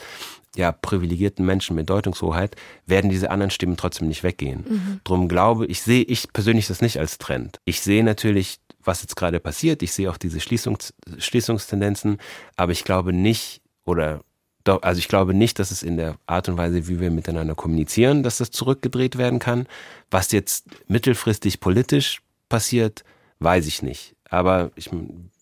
[0.56, 4.66] ja, privilegierten Menschen mit Deutungshoheit, werden diese anderen Stimmen trotzdem nicht weggehen.
[4.68, 5.02] Mhm.
[5.04, 7.60] Drum glaube ich, sehe ich persönlich das nicht als Trend.
[7.66, 9.84] Ich sehe natürlich, was jetzt gerade passiert.
[9.84, 12.20] Ich sehe auch diese Schließungs Schließungstendenzen,
[12.56, 14.22] aber ich glaube nicht, oder
[14.64, 17.54] doch, also ich glaube nicht, dass es in der Art und Weise, wie wir miteinander
[17.54, 19.68] kommunizieren, dass das zurückgedreht werden kann.
[20.10, 23.04] Was jetzt mittelfristig politisch passiert,
[23.40, 24.16] weiß ich nicht.
[24.28, 24.90] Aber ich,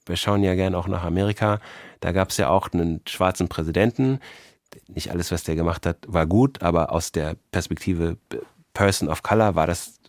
[0.06, 1.62] wir schauen ja gern auch nach Amerika.
[2.02, 4.20] Da gab es ja auch einen schwarzen Präsidenten,
[4.88, 8.18] nicht alles, was der gemacht hat, war gut, aber aus der Perspektive
[8.74, 10.00] Person of Color war das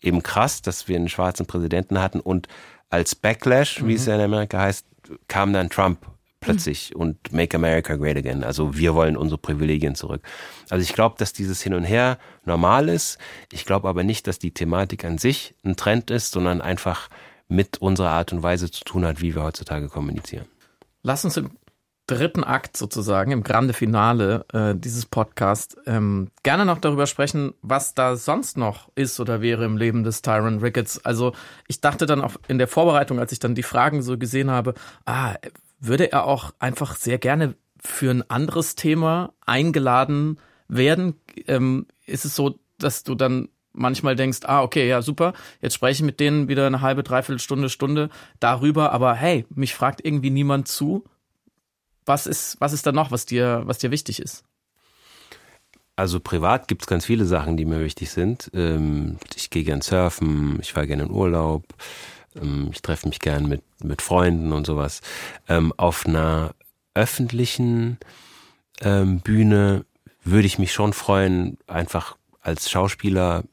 [0.00, 2.48] eben krass, dass wir einen schwarzen Präsidenten hatten und
[2.90, 3.88] als Backlash, mhm.
[3.88, 4.08] wie es mhm.
[4.08, 4.86] ja in Amerika heißt,
[5.28, 6.06] kam dann Trump
[6.40, 7.00] plötzlich mhm.
[7.00, 8.44] und Make America Great Again.
[8.44, 10.22] Also wir wollen unsere Privilegien zurück.
[10.68, 13.18] Also ich glaube, dass dieses Hin und Her normal ist.
[13.50, 17.08] Ich glaube aber nicht, dass die Thematik an sich ein Trend ist, sondern einfach
[17.48, 20.46] mit unserer Art und Weise zu tun hat, wie wir heutzutage kommunizieren.
[21.02, 21.50] Lass uns im
[22.06, 27.94] dritten Akt sozusagen, im Grande Finale äh, dieses Podcasts, ähm, gerne noch darüber sprechen, was
[27.94, 31.04] da sonst noch ist oder wäre im Leben des Tyron Ricketts.
[31.04, 31.32] Also
[31.68, 34.74] ich dachte dann auch in der Vorbereitung, als ich dann die Fragen so gesehen habe,
[35.06, 35.34] ah,
[35.78, 40.38] würde er auch einfach sehr gerne für ein anderes Thema eingeladen
[40.68, 41.20] werden?
[41.46, 46.02] Ähm, ist es so, dass du dann manchmal denkst, ah, okay, ja, super, jetzt spreche
[46.02, 50.30] ich mit denen wieder eine halbe, dreiviertel Stunde, Stunde darüber, aber hey, mich fragt irgendwie
[50.30, 51.04] niemand zu
[52.04, 54.44] was ist, was ist da noch, was dir, was dir wichtig ist?
[55.96, 58.50] Also privat gibt es ganz viele Sachen, die mir wichtig sind.
[58.54, 61.64] Ähm, ich gehe gern surfen, ich fahre gerne in Urlaub,
[62.40, 65.00] ähm, ich treffe mich gern mit, mit Freunden und sowas.
[65.48, 66.54] Ähm, auf einer
[66.94, 67.98] öffentlichen
[68.80, 69.84] Bühne
[70.24, 73.44] würde ich mich schon freuen, einfach als Schauspieler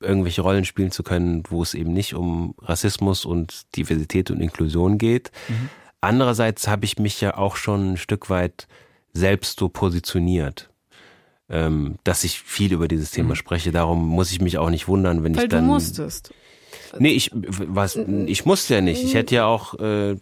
[0.00, 4.98] irgendwelche Rollen spielen zu können, wo es eben nicht um Rassismus und Diversität und Inklusion
[4.98, 5.30] geht.
[5.48, 5.70] Mhm.
[6.00, 8.68] Andererseits habe ich mich ja auch schon ein Stück weit
[9.12, 10.70] selbst so positioniert,
[11.48, 13.36] ähm, dass ich viel über dieses Thema mhm.
[13.36, 13.72] spreche.
[13.72, 15.66] Darum muss ich mich auch nicht wundern, wenn Weil ich dann.
[15.66, 16.32] Du musstest.
[16.98, 19.02] Nee, ich was ich musste ja nicht.
[19.02, 20.16] Ich hätte ja auch äh,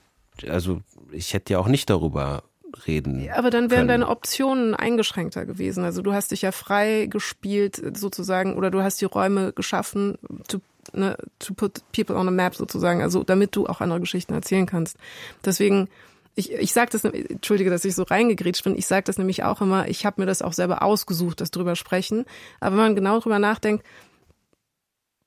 [0.48, 0.80] also
[1.12, 2.42] ich hätte ja auch nicht darüber
[2.86, 3.28] reden.
[3.32, 3.88] Aber dann wären können.
[3.88, 5.84] deine Optionen eingeschränkter gewesen.
[5.84, 10.18] Also du hast dich ja frei gespielt sozusagen oder du hast die Räume geschaffen
[10.48, 10.60] to
[10.94, 14.66] ne, to put people on a map sozusagen, also damit du auch andere Geschichten erzählen
[14.66, 14.96] kannst.
[15.44, 15.88] Deswegen,
[16.34, 19.60] ich, ich sage das, entschuldige, dass ich so reingegrätscht bin, ich sage das nämlich auch
[19.60, 22.24] immer, ich habe mir das auch selber ausgesucht, das drüber sprechen.
[22.60, 23.84] Aber wenn man genau drüber nachdenkt,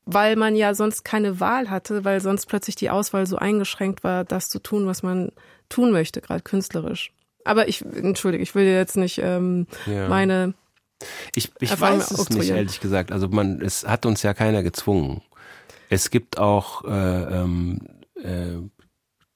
[0.05, 4.23] weil man ja sonst keine Wahl hatte, weil sonst plötzlich die Auswahl so eingeschränkt war,
[4.23, 5.31] das zu tun, was man
[5.69, 7.11] tun möchte, gerade künstlerisch.
[7.43, 10.07] Aber ich, entschuldige, ich will jetzt nicht ähm, ja.
[10.07, 10.53] meine
[11.35, 13.11] ich, ich weiß es nicht, ehrlich gesagt.
[13.11, 15.21] Also man, es hat uns ja keiner gezwungen.
[15.89, 17.79] Es gibt auch äh, ähm,
[18.15, 18.57] äh,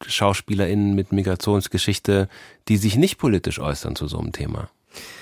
[0.06, 2.28] SchauspielerInnen mit Migrationsgeschichte,
[2.68, 4.70] die sich nicht politisch äußern zu so einem Thema.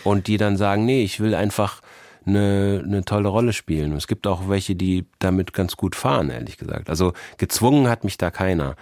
[0.03, 1.81] Und die dann sagen, nee, ich will einfach
[2.25, 3.93] eine, eine tolle Rolle spielen.
[3.93, 6.89] Es gibt auch welche, die damit ganz gut fahren, ehrlich gesagt.
[6.89, 8.75] Also gezwungen hat mich da keiner.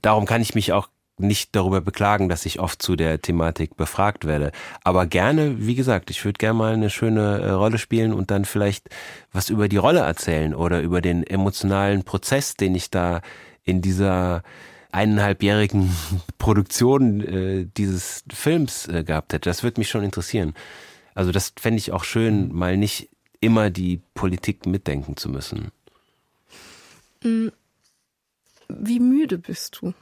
[0.00, 0.88] Darum kann ich mich auch
[1.22, 4.52] nicht darüber beklagen, dass ich oft zu der Thematik befragt werde.
[4.84, 8.44] Aber gerne, wie gesagt, ich würde gerne mal eine schöne äh, Rolle spielen und dann
[8.44, 8.88] vielleicht
[9.32, 13.22] was über die Rolle erzählen oder über den emotionalen Prozess, den ich da
[13.64, 14.42] in dieser
[14.92, 15.90] eineinhalbjährigen
[16.38, 19.48] Produktion äh, dieses Films äh, gehabt hätte.
[19.48, 20.54] Das würde mich schon interessieren.
[21.14, 23.08] Also das fände ich auch schön, mal nicht
[23.40, 25.72] immer die Politik mitdenken zu müssen.
[27.22, 27.48] Mm.
[28.68, 29.92] Wie müde bist du?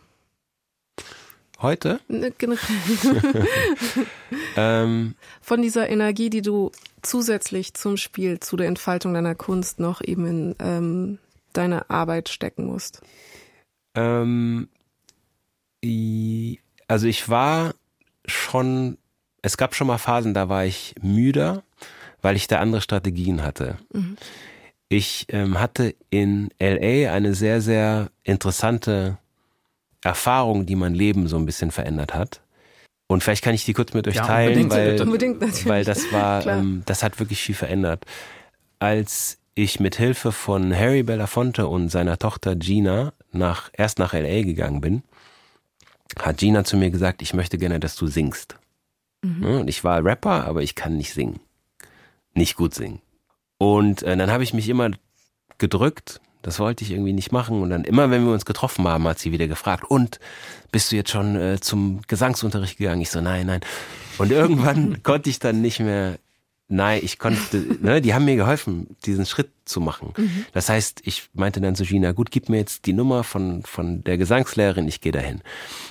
[1.63, 2.01] Heute?
[2.09, 2.33] Ne,
[4.57, 10.01] ähm, Von dieser Energie, die du zusätzlich zum Spiel, zu der Entfaltung deiner Kunst noch
[10.01, 11.19] eben in ähm,
[11.53, 13.03] deine Arbeit stecken musst.
[13.95, 14.69] Ähm,
[16.89, 17.75] also ich war
[18.27, 18.97] schon,
[19.43, 21.63] es gab schon mal Phasen, da war ich müder,
[22.23, 23.77] weil ich da andere Strategien hatte.
[23.93, 24.17] Mhm.
[24.89, 29.19] Ich ähm, hatte in LA eine sehr, sehr interessante
[30.03, 32.41] Erfahrung, die mein Leben so ein bisschen verändert hat.
[33.07, 36.83] Und vielleicht kann ich die kurz mit euch ja, teilen, weil, weil das war, ähm,
[36.87, 38.07] das hat wirklich viel verändert.
[38.79, 44.43] Als ich mit Hilfe von Harry Belafonte und seiner Tochter Gina nach, erst nach LA
[44.43, 45.03] gegangen bin,
[46.19, 48.57] hat Gina zu mir gesagt, ich möchte gerne, dass du singst.
[49.23, 49.45] Mhm.
[49.45, 51.41] Und ich war Rapper, aber ich kann nicht singen.
[52.35, 53.01] Nicht gut singen.
[53.59, 54.91] Und äh, dann habe ich mich immer
[55.59, 57.63] gedrückt, Das wollte ich irgendwie nicht machen.
[57.63, 60.21] Und dann immer, wenn wir uns getroffen haben, hat sie wieder gefragt, und
[60.73, 63.01] bist du jetzt schon äh, zum Gesangsunterricht gegangen?
[63.01, 63.61] Ich so, nein, nein.
[64.19, 66.19] Und irgendwann konnte ich dann nicht mehr
[66.73, 70.13] Nein, ich konnte, ne, die haben mir geholfen, diesen Schritt zu machen.
[70.17, 70.47] Mhm.
[70.53, 74.05] Das heißt, ich meinte dann zu Gina, gut, gib mir jetzt die Nummer von, von
[74.05, 75.41] der Gesangslehrerin, ich gehe dahin.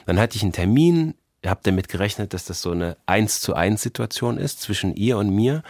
[0.06, 3.82] Dann hatte ich einen Termin, habe damit gerechnet, dass das so eine eins zu eins
[3.82, 5.64] Situation ist zwischen ihr und mir,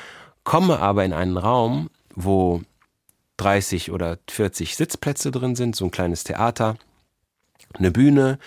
[0.43, 2.61] komme aber in einen Raum, wo
[3.39, 6.77] 30 oder 40 Sitzplätze drin sind, so ein kleines Theater,
[7.73, 8.39] eine Bühne,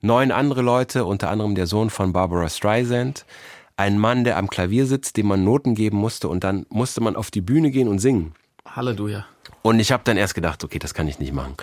[0.00, 3.26] neun andere Leute, unter anderem der Sohn von Barbara Streisand,
[3.76, 7.16] ein Mann, der am Klavier sitzt, dem man Noten geben musste und dann musste man
[7.16, 8.34] auf die Bühne gehen und singen.
[8.66, 9.26] Halleluja.
[9.62, 11.54] Und ich habe dann erst gedacht, okay, das kann ich nicht machen.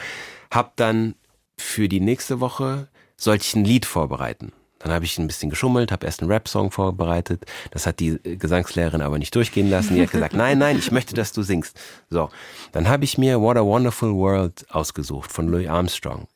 [0.51, 1.15] Hab dann
[1.57, 4.51] für die nächste Woche sollte ich ein Lied vorbereiten.
[4.79, 7.45] Dann habe ich ein bisschen geschummelt, habe erst einen Rap-Song vorbereitet.
[7.71, 9.95] Das hat die Gesangslehrerin aber nicht durchgehen lassen.
[9.95, 11.79] Die hat gesagt, nein, nein, ich möchte, dass du singst.
[12.09, 12.29] So,
[12.71, 16.27] dann habe ich mir What a Wonderful World ausgesucht von Louis Armstrong.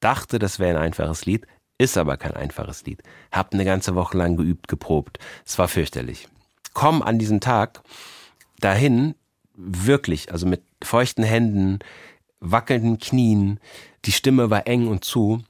[0.00, 1.46] Dachte, das wäre ein einfaches Lied,
[1.78, 3.02] ist aber kein einfaches Lied.
[3.30, 5.18] Hab eine ganze Woche lang geübt, geprobt.
[5.44, 6.28] Es war fürchterlich.
[6.72, 7.82] Komm an diesem Tag
[8.60, 9.14] dahin,
[9.54, 11.80] wirklich, also mit feuchten Händen,
[12.40, 13.60] wackelnden Knien,
[14.06, 15.42] die Stimme war eng und zu,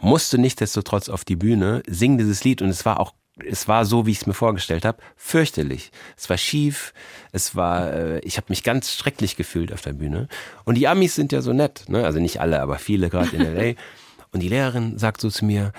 [0.00, 3.12] musste nichtsdestotrotz auf die Bühne, sing dieses Lied und es war auch
[3.44, 5.90] es war so, wie ich es mir vorgestellt habe, fürchterlich.
[6.16, 6.94] Es war schief,
[7.32, 10.28] es war, äh, ich habe mich ganz schrecklich gefühlt auf der Bühne.
[10.64, 12.04] Und die Amis sind ja so nett, ne?
[12.04, 13.74] also nicht alle, aber viele gerade in LA.
[14.30, 15.72] Und die Lehrerin sagt so zu mir,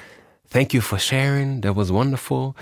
[0.52, 2.54] Thank you for sharing, that was wonderful.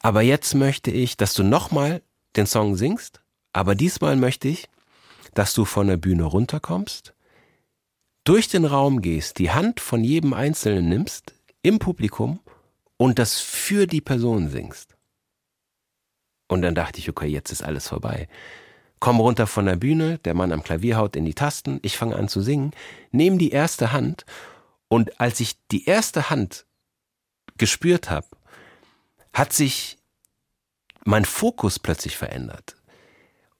[0.00, 2.02] Aber jetzt möchte ich, dass du nochmal
[2.36, 3.20] den Song singst,
[3.52, 4.68] aber diesmal möchte ich,
[5.34, 7.13] dass du von der Bühne runterkommst,
[8.24, 12.40] durch den Raum gehst, die Hand von jedem Einzelnen nimmst, im Publikum
[12.96, 14.96] und das für die Person singst.
[16.48, 18.28] Und dann dachte ich, okay, jetzt ist alles vorbei.
[19.00, 22.16] Komm runter von der Bühne, der Mann am Klavier haut in die Tasten, ich fange
[22.16, 22.72] an zu singen,
[23.10, 24.24] nehme die erste Hand
[24.88, 26.66] und als ich die erste Hand
[27.58, 28.28] gespürt habe,
[29.32, 29.98] hat sich
[31.04, 32.76] mein Fokus plötzlich verändert.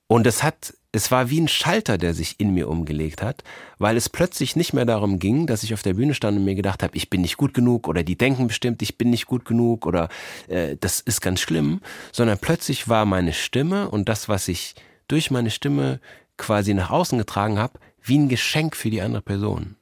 [0.07, 3.43] Und es hat, es war wie ein Schalter, der sich in mir umgelegt hat,
[3.77, 6.55] weil es plötzlich nicht mehr darum ging, dass ich auf der Bühne stand und mir
[6.55, 9.43] gedacht habe, ich bin nicht gut genug oder die denken bestimmt, ich bin nicht gut
[9.43, 10.09] genug oder
[10.47, 11.81] äh, das ist ganz schlimm,
[12.11, 14.75] sondern plötzlich war meine Stimme und das, was ich
[15.07, 15.99] durch meine Stimme
[16.37, 19.75] quasi nach außen getragen habe, wie ein Geschenk für die andere Person.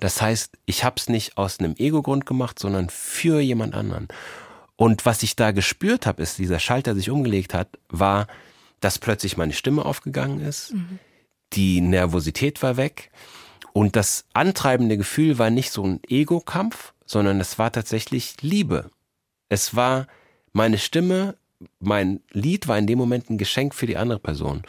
[0.00, 4.08] Das heißt, ich habe es nicht aus einem Ego-Grund gemacht, sondern für jemand anderen.
[4.76, 8.26] Und was ich da gespürt habe, ist, dieser Schalter sich umgelegt hat, war,
[8.80, 10.98] dass plötzlich meine Stimme aufgegangen ist, mhm.
[11.52, 13.10] die Nervosität war weg
[13.72, 18.90] und das antreibende Gefühl war nicht so ein Ego-Kampf, sondern es war tatsächlich Liebe.
[19.48, 20.06] Es war
[20.52, 21.36] meine Stimme,
[21.78, 24.62] mein Lied war in dem Moment ein Geschenk für die andere Person.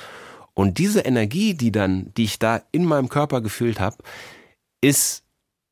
[0.53, 3.97] Und diese Energie, die dann, die ich da in meinem Körper gefühlt habe,
[4.81, 5.23] ist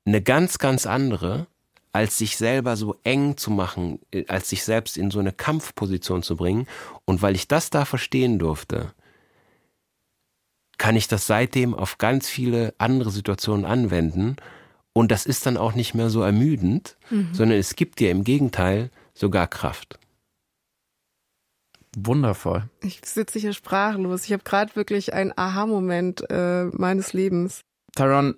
[0.05, 1.47] eine ganz, ganz andere,
[1.96, 6.24] als sich selber so eng zu machen, äh, als sich selbst in so eine Kampfposition
[6.24, 6.68] zu bringen.
[7.06, 8.93] Und weil ich das da verstehen durfte,
[10.78, 14.36] kann ich das seitdem auf ganz viele andere Situationen anwenden.
[14.91, 17.30] Und das ist dann auch nicht mehr so ermüdend, mhm.
[17.32, 19.98] sondern es gibt dir im Gegenteil sogar Kraft.
[21.96, 22.70] Wundervoll.
[22.82, 24.26] Ich sitze hier sprachlos.
[24.26, 27.62] Ich habe gerade wirklich einen Aha-Moment äh, meines Lebens.
[27.96, 28.36] Taron,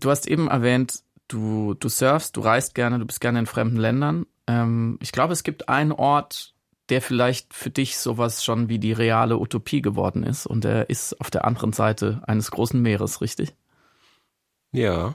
[0.00, 1.02] Du hast eben erwähnt,
[1.32, 4.26] du, du surfst, du reist gerne, du bist gerne in fremden Ländern.
[4.46, 6.54] Ähm, ich glaube, es gibt einen Ort,
[6.88, 10.46] der vielleicht für dich sowas schon wie die reale Utopie geworden ist.
[10.46, 13.54] Und der ist auf der anderen Seite eines großen Meeres, richtig?
[14.72, 15.14] Ja.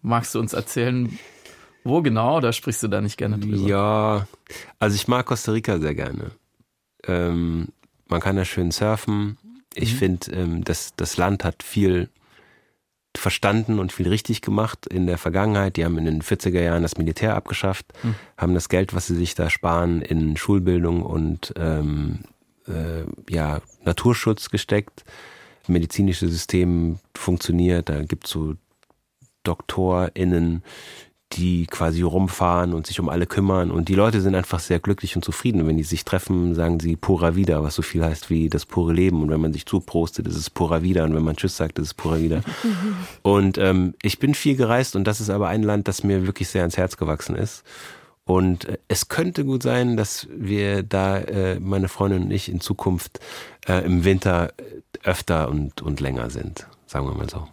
[0.00, 1.18] Magst du uns erzählen,
[1.84, 3.68] wo genau, oder sprichst du da nicht gerne drüber?
[3.68, 4.26] Ja,
[4.78, 6.32] also ich mag Costa Rica sehr gerne.
[7.04, 7.68] Ähm,
[8.08, 9.38] man kann da schön surfen.
[9.74, 9.98] Ich mhm.
[9.98, 12.08] finde, ähm, das, das Land hat viel
[13.18, 15.76] verstanden und viel richtig gemacht in der Vergangenheit.
[15.76, 18.14] Die haben in den 40er Jahren das Militär abgeschafft, mhm.
[18.36, 22.20] haben das Geld, was sie sich da sparen, in Schulbildung und ähm,
[22.66, 25.04] äh, ja, Naturschutz gesteckt.
[25.60, 28.54] Das medizinische System funktioniert, da gibt's so
[29.44, 30.62] DoktorInnen,
[31.32, 33.70] die quasi rumfahren und sich um alle kümmern.
[33.70, 35.66] Und die Leute sind einfach sehr glücklich und zufrieden.
[35.66, 38.92] Wenn die sich treffen, sagen sie pura vida, was so viel heißt wie das pure
[38.92, 39.22] Leben.
[39.22, 41.04] Und wenn man sich zuprostet, ist es pura vida.
[41.04, 42.42] Und wenn man Tschüss sagt, ist es pura vida.
[43.22, 46.48] und ähm, ich bin viel gereist und das ist aber ein Land, das mir wirklich
[46.48, 47.64] sehr ans Herz gewachsen ist.
[48.24, 52.60] Und äh, es könnte gut sein, dass wir da, äh, meine Freundin und ich, in
[52.60, 53.20] Zukunft
[53.66, 54.52] äh, im Winter
[55.02, 56.66] öfter und, und länger sind.
[56.86, 57.48] Sagen wir mal so.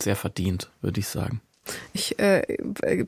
[0.00, 1.40] Sehr verdient, würde ich sagen.
[1.92, 2.42] Ich äh,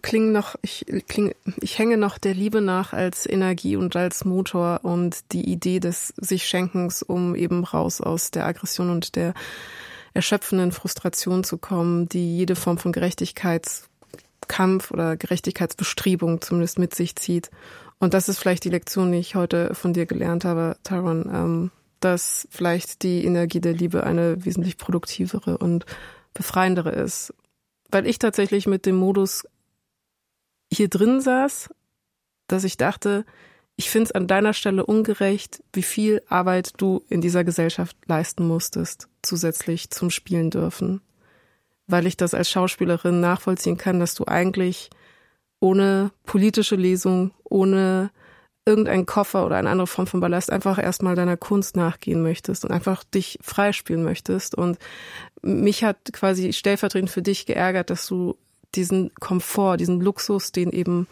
[0.03, 4.81] klinge noch, ich kling, ich hänge noch der Liebe nach als Energie und als Motor
[4.83, 9.35] und die Idee des sich Schenkens, um eben raus aus der Aggression und der
[10.15, 17.51] erschöpfenden Frustration zu kommen, die jede Form von Gerechtigkeitskampf oder Gerechtigkeitsbestrebung zumindest mit sich zieht.
[17.99, 21.71] Und das ist vielleicht die Lektion, die ich heute von dir gelernt habe, Tyron, ähm,
[22.01, 25.85] dass vielleicht die Energie der Liebe eine wesentlich produktivere und
[26.33, 27.35] befreiendere ist.
[27.91, 29.45] Weil ich tatsächlich mit dem Modus
[30.73, 31.71] hier drin saß,
[32.47, 33.25] dass ich dachte,
[33.77, 38.47] ich finde es an deiner Stelle ungerecht, wie viel Arbeit du in dieser Gesellschaft leisten
[38.47, 41.01] musstest, zusätzlich zum Spielen dürfen.
[41.87, 44.91] Weil ich das als Schauspielerin nachvollziehen kann, dass du eigentlich
[45.61, 48.11] ohne politische Lesung, ohne
[48.67, 52.71] irgendeinen Koffer oder eine andere Form von Ballast einfach erstmal deiner Kunst nachgehen möchtest und
[52.71, 54.55] einfach dich freispielen möchtest.
[54.55, 54.79] Und
[55.43, 58.37] mich hat quasi stellvertretend für dich geärgert, dass du
[58.75, 61.09] diesen Komfort, diesen Luxus, den eben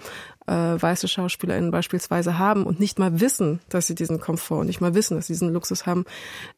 [0.46, 4.94] äh, weiße SchauspielerInnen beispielsweise haben und nicht mal wissen, dass sie diesen Komfort, nicht mal
[4.94, 6.04] wissen, dass sie diesen Luxus haben,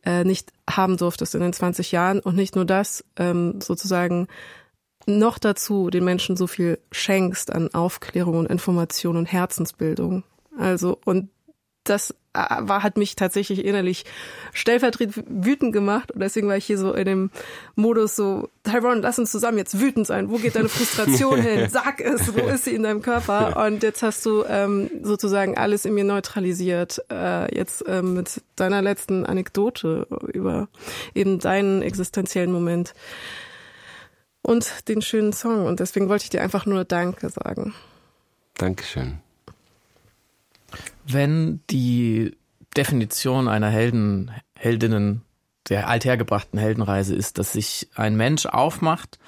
[0.05, 2.21] äh, nicht haben durftest in den 20 Jahren.
[2.21, 4.29] Und nicht nur das, ähm, sozusagen
[5.07, 10.25] noch dazu den Menschen so viel schenkst an Aufklärung und Information und Herzensbildung.
[10.57, 11.31] Also, und
[11.85, 14.05] das äh, war, hat mich tatsächlich innerlich
[14.53, 16.13] stellvertretend wütend gemacht.
[16.13, 17.31] Und deswegen war ich hier so in dem
[17.75, 20.31] Modus so, Tyrone, lass uns zusammen jetzt wütend sein.
[20.31, 21.69] Wo geht deine Frustration hin?
[21.71, 23.65] Sag es, wo ist sie in deinem Körper?
[23.67, 27.03] Und jetzt hast du ähm, sozusagen alles in mir neutralisiert.
[27.11, 30.69] Äh, jetzt ähm, mit deiner letzten Anekdote über
[31.15, 32.95] eben deinen existenziellen Moment
[34.43, 35.67] und den schönen Song.
[35.67, 37.75] Und deswegen wollte ich dir einfach nur Danke sagen.
[38.55, 39.21] Dankeschön.
[41.07, 42.37] Wenn die
[42.77, 45.23] Definition einer Helden, Heldinnen,
[45.69, 49.19] der althergebrachten Heldenreise ist, dass sich ein Mensch aufmacht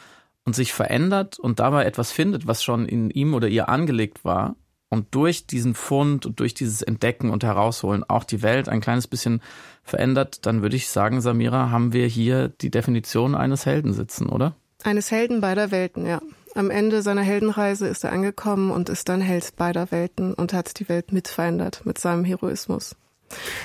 [0.45, 4.57] und sich verändert und dabei etwas findet, was schon in ihm oder ihr angelegt war
[4.89, 9.07] und durch diesen Fund und durch dieses Entdecken und Herausholen auch die Welt ein kleines
[9.07, 9.41] bisschen
[9.83, 14.55] verändert, dann würde ich sagen, Samira, haben wir hier die Definition eines Helden sitzen, oder?
[14.85, 16.21] Eines Helden beider Welten, ja.
[16.55, 20.79] Am Ende seiner Heldenreise ist er angekommen und ist dann Held beider Welten und hat
[20.79, 22.95] die Welt mit verändert mit seinem Heroismus.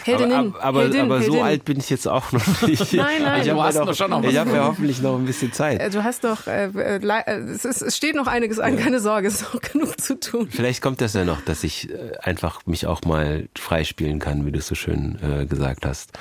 [0.04, 1.42] Heldinnen, aber, aber, Heldin, aber so Heldin.
[1.42, 2.94] alt bin ich jetzt auch noch nicht.
[2.94, 5.52] nein, nein, ich du hast doch schon noch Ich habe ja hoffentlich noch ein bisschen
[5.52, 5.82] Zeit.
[5.82, 9.28] Äh, du hast doch, äh, äh, es, ist, es steht noch einiges an, keine Sorge,
[9.28, 10.48] es ist noch genug zu tun.
[10.50, 14.52] Vielleicht kommt das ja noch, dass ich äh, einfach mich auch mal freispielen kann, wie
[14.52, 16.12] du es so schön äh, gesagt hast.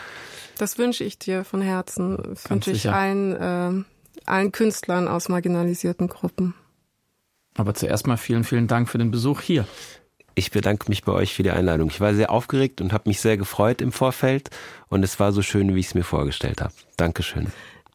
[0.58, 2.16] Das wünsche ich dir von Herzen.
[2.16, 3.84] Das wünsche ich allen, äh,
[4.26, 6.54] allen Künstlern aus marginalisierten Gruppen.
[7.54, 9.66] Aber zuerst mal vielen, vielen Dank für den Besuch hier.
[10.34, 11.88] Ich bedanke mich bei euch für die Einladung.
[11.88, 14.50] Ich war sehr aufgeregt und habe mich sehr gefreut im Vorfeld
[14.88, 16.74] und es war so schön, wie ich es mir vorgestellt habe.
[16.98, 17.46] Dankeschön.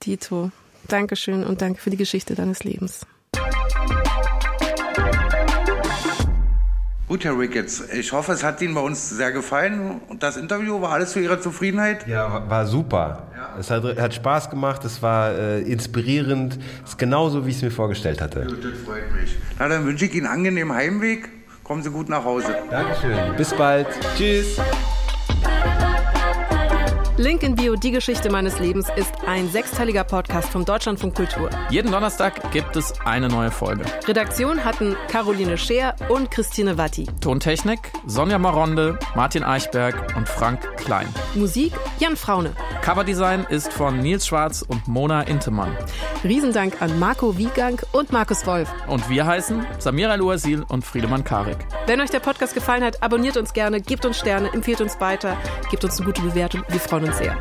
[0.03, 0.51] Dito,
[0.87, 3.05] Dankeschön und danke für die Geschichte deines Lebens.
[7.11, 10.79] Gut, Herr Ricketts, ich hoffe, es hat Ihnen bei uns sehr gefallen und das Interview
[10.79, 12.07] war alles zu Ihrer Zufriedenheit?
[12.07, 13.27] Ja, war super.
[13.35, 13.59] Ja.
[13.59, 17.63] Es hat, hat, Spaß gemacht, es war äh, inspirierend, es ist genauso, wie ich es
[17.63, 18.45] mir vorgestellt hatte.
[18.45, 19.35] Gut, das freut mich.
[19.59, 21.27] Na, dann wünsche ich Ihnen einen angenehmen Heimweg.
[21.65, 22.55] Kommen Sie gut nach Hause.
[22.69, 23.35] Dankeschön.
[23.35, 23.87] Bis bald.
[24.15, 24.57] Tschüss.
[27.21, 31.51] Link in Bio, die Geschichte meines Lebens, ist ein sechsteiliger Podcast vom Deutschlandfunk Kultur.
[31.69, 33.85] Jeden Donnerstag gibt es eine neue Folge.
[34.07, 37.05] Redaktion hatten Caroline Scheer und Christine Watti.
[37.21, 41.07] Tontechnik Sonja Maronde, Martin Eichberg und Frank Klein.
[41.35, 42.53] Musik Jan Fraune.
[42.81, 45.77] Coverdesign ist von Nils Schwarz und Mona Intemann.
[46.23, 48.67] Riesendank an Marco Wiegang und Markus Wolf.
[48.87, 51.57] Und wir heißen Samira El-Uasil und Friedemann Karik.
[51.85, 55.37] Wenn euch der Podcast gefallen hat, abonniert uns gerne, gebt uns Sterne, empfiehlt uns weiter,
[55.69, 56.63] gebt uns eine gute Bewertung.
[56.67, 57.37] Wir freuen uns sehr.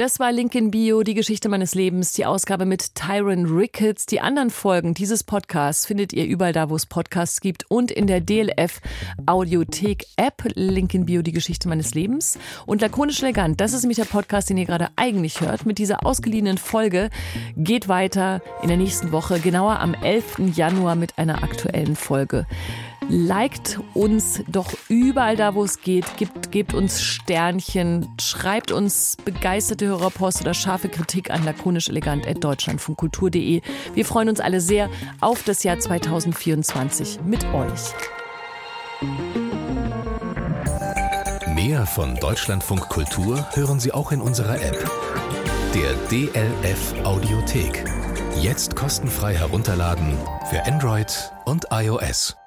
[0.00, 4.06] Das war Link in Bio, die Geschichte meines Lebens, die Ausgabe mit Tyron Ricketts.
[4.06, 8.06] Die anderen Folgen dieses Podcasts findet ihr überall da, wo es Podcasts gibt und in
[8.06, 8.80] der DLF
[9.26, 10.42] Audiothek App.
[10.54, 12.38] Link in Bio, die Geschichte meines Lebens.
[12.64, 15.66] Und lakonisch elegant, das ist nämlich der Podcast, den ihr gerade eigentlich hört.
[15.66, 17.10] Mit dieser ausgeliehenen Folge
[17.58, 20.56] geht weiter in der nächsten Woche, genauer am 11.
[20.56, 22.46] Januar mit einer aktuellen Folge.
[23.12, 26.16] Liked uns doch überall da, wo es geht.
[26.16, 28.06] Gebt, gebt uns Sternchen.
[28.20, 33.62] Schreibt uns begeisterte Hörerpost oder scharfe Kritik an lakonischelegant.deutschlandfunkkultur.de.
[33.94, 34.88] Wir freuen uns alle sehr
[35.20, 37.80] auf das Jahr 2024 mit euch.
[41.54, 44.88] Mehr von Deutschlandfunk Kultur hören Sie auch in unserer App.
[45.74, 47.84] Der DLF Audiothek.
[48.40, 50.16] Jetzt kostenfrei herunterladen
[50.48, 52.39] für Android und iOS.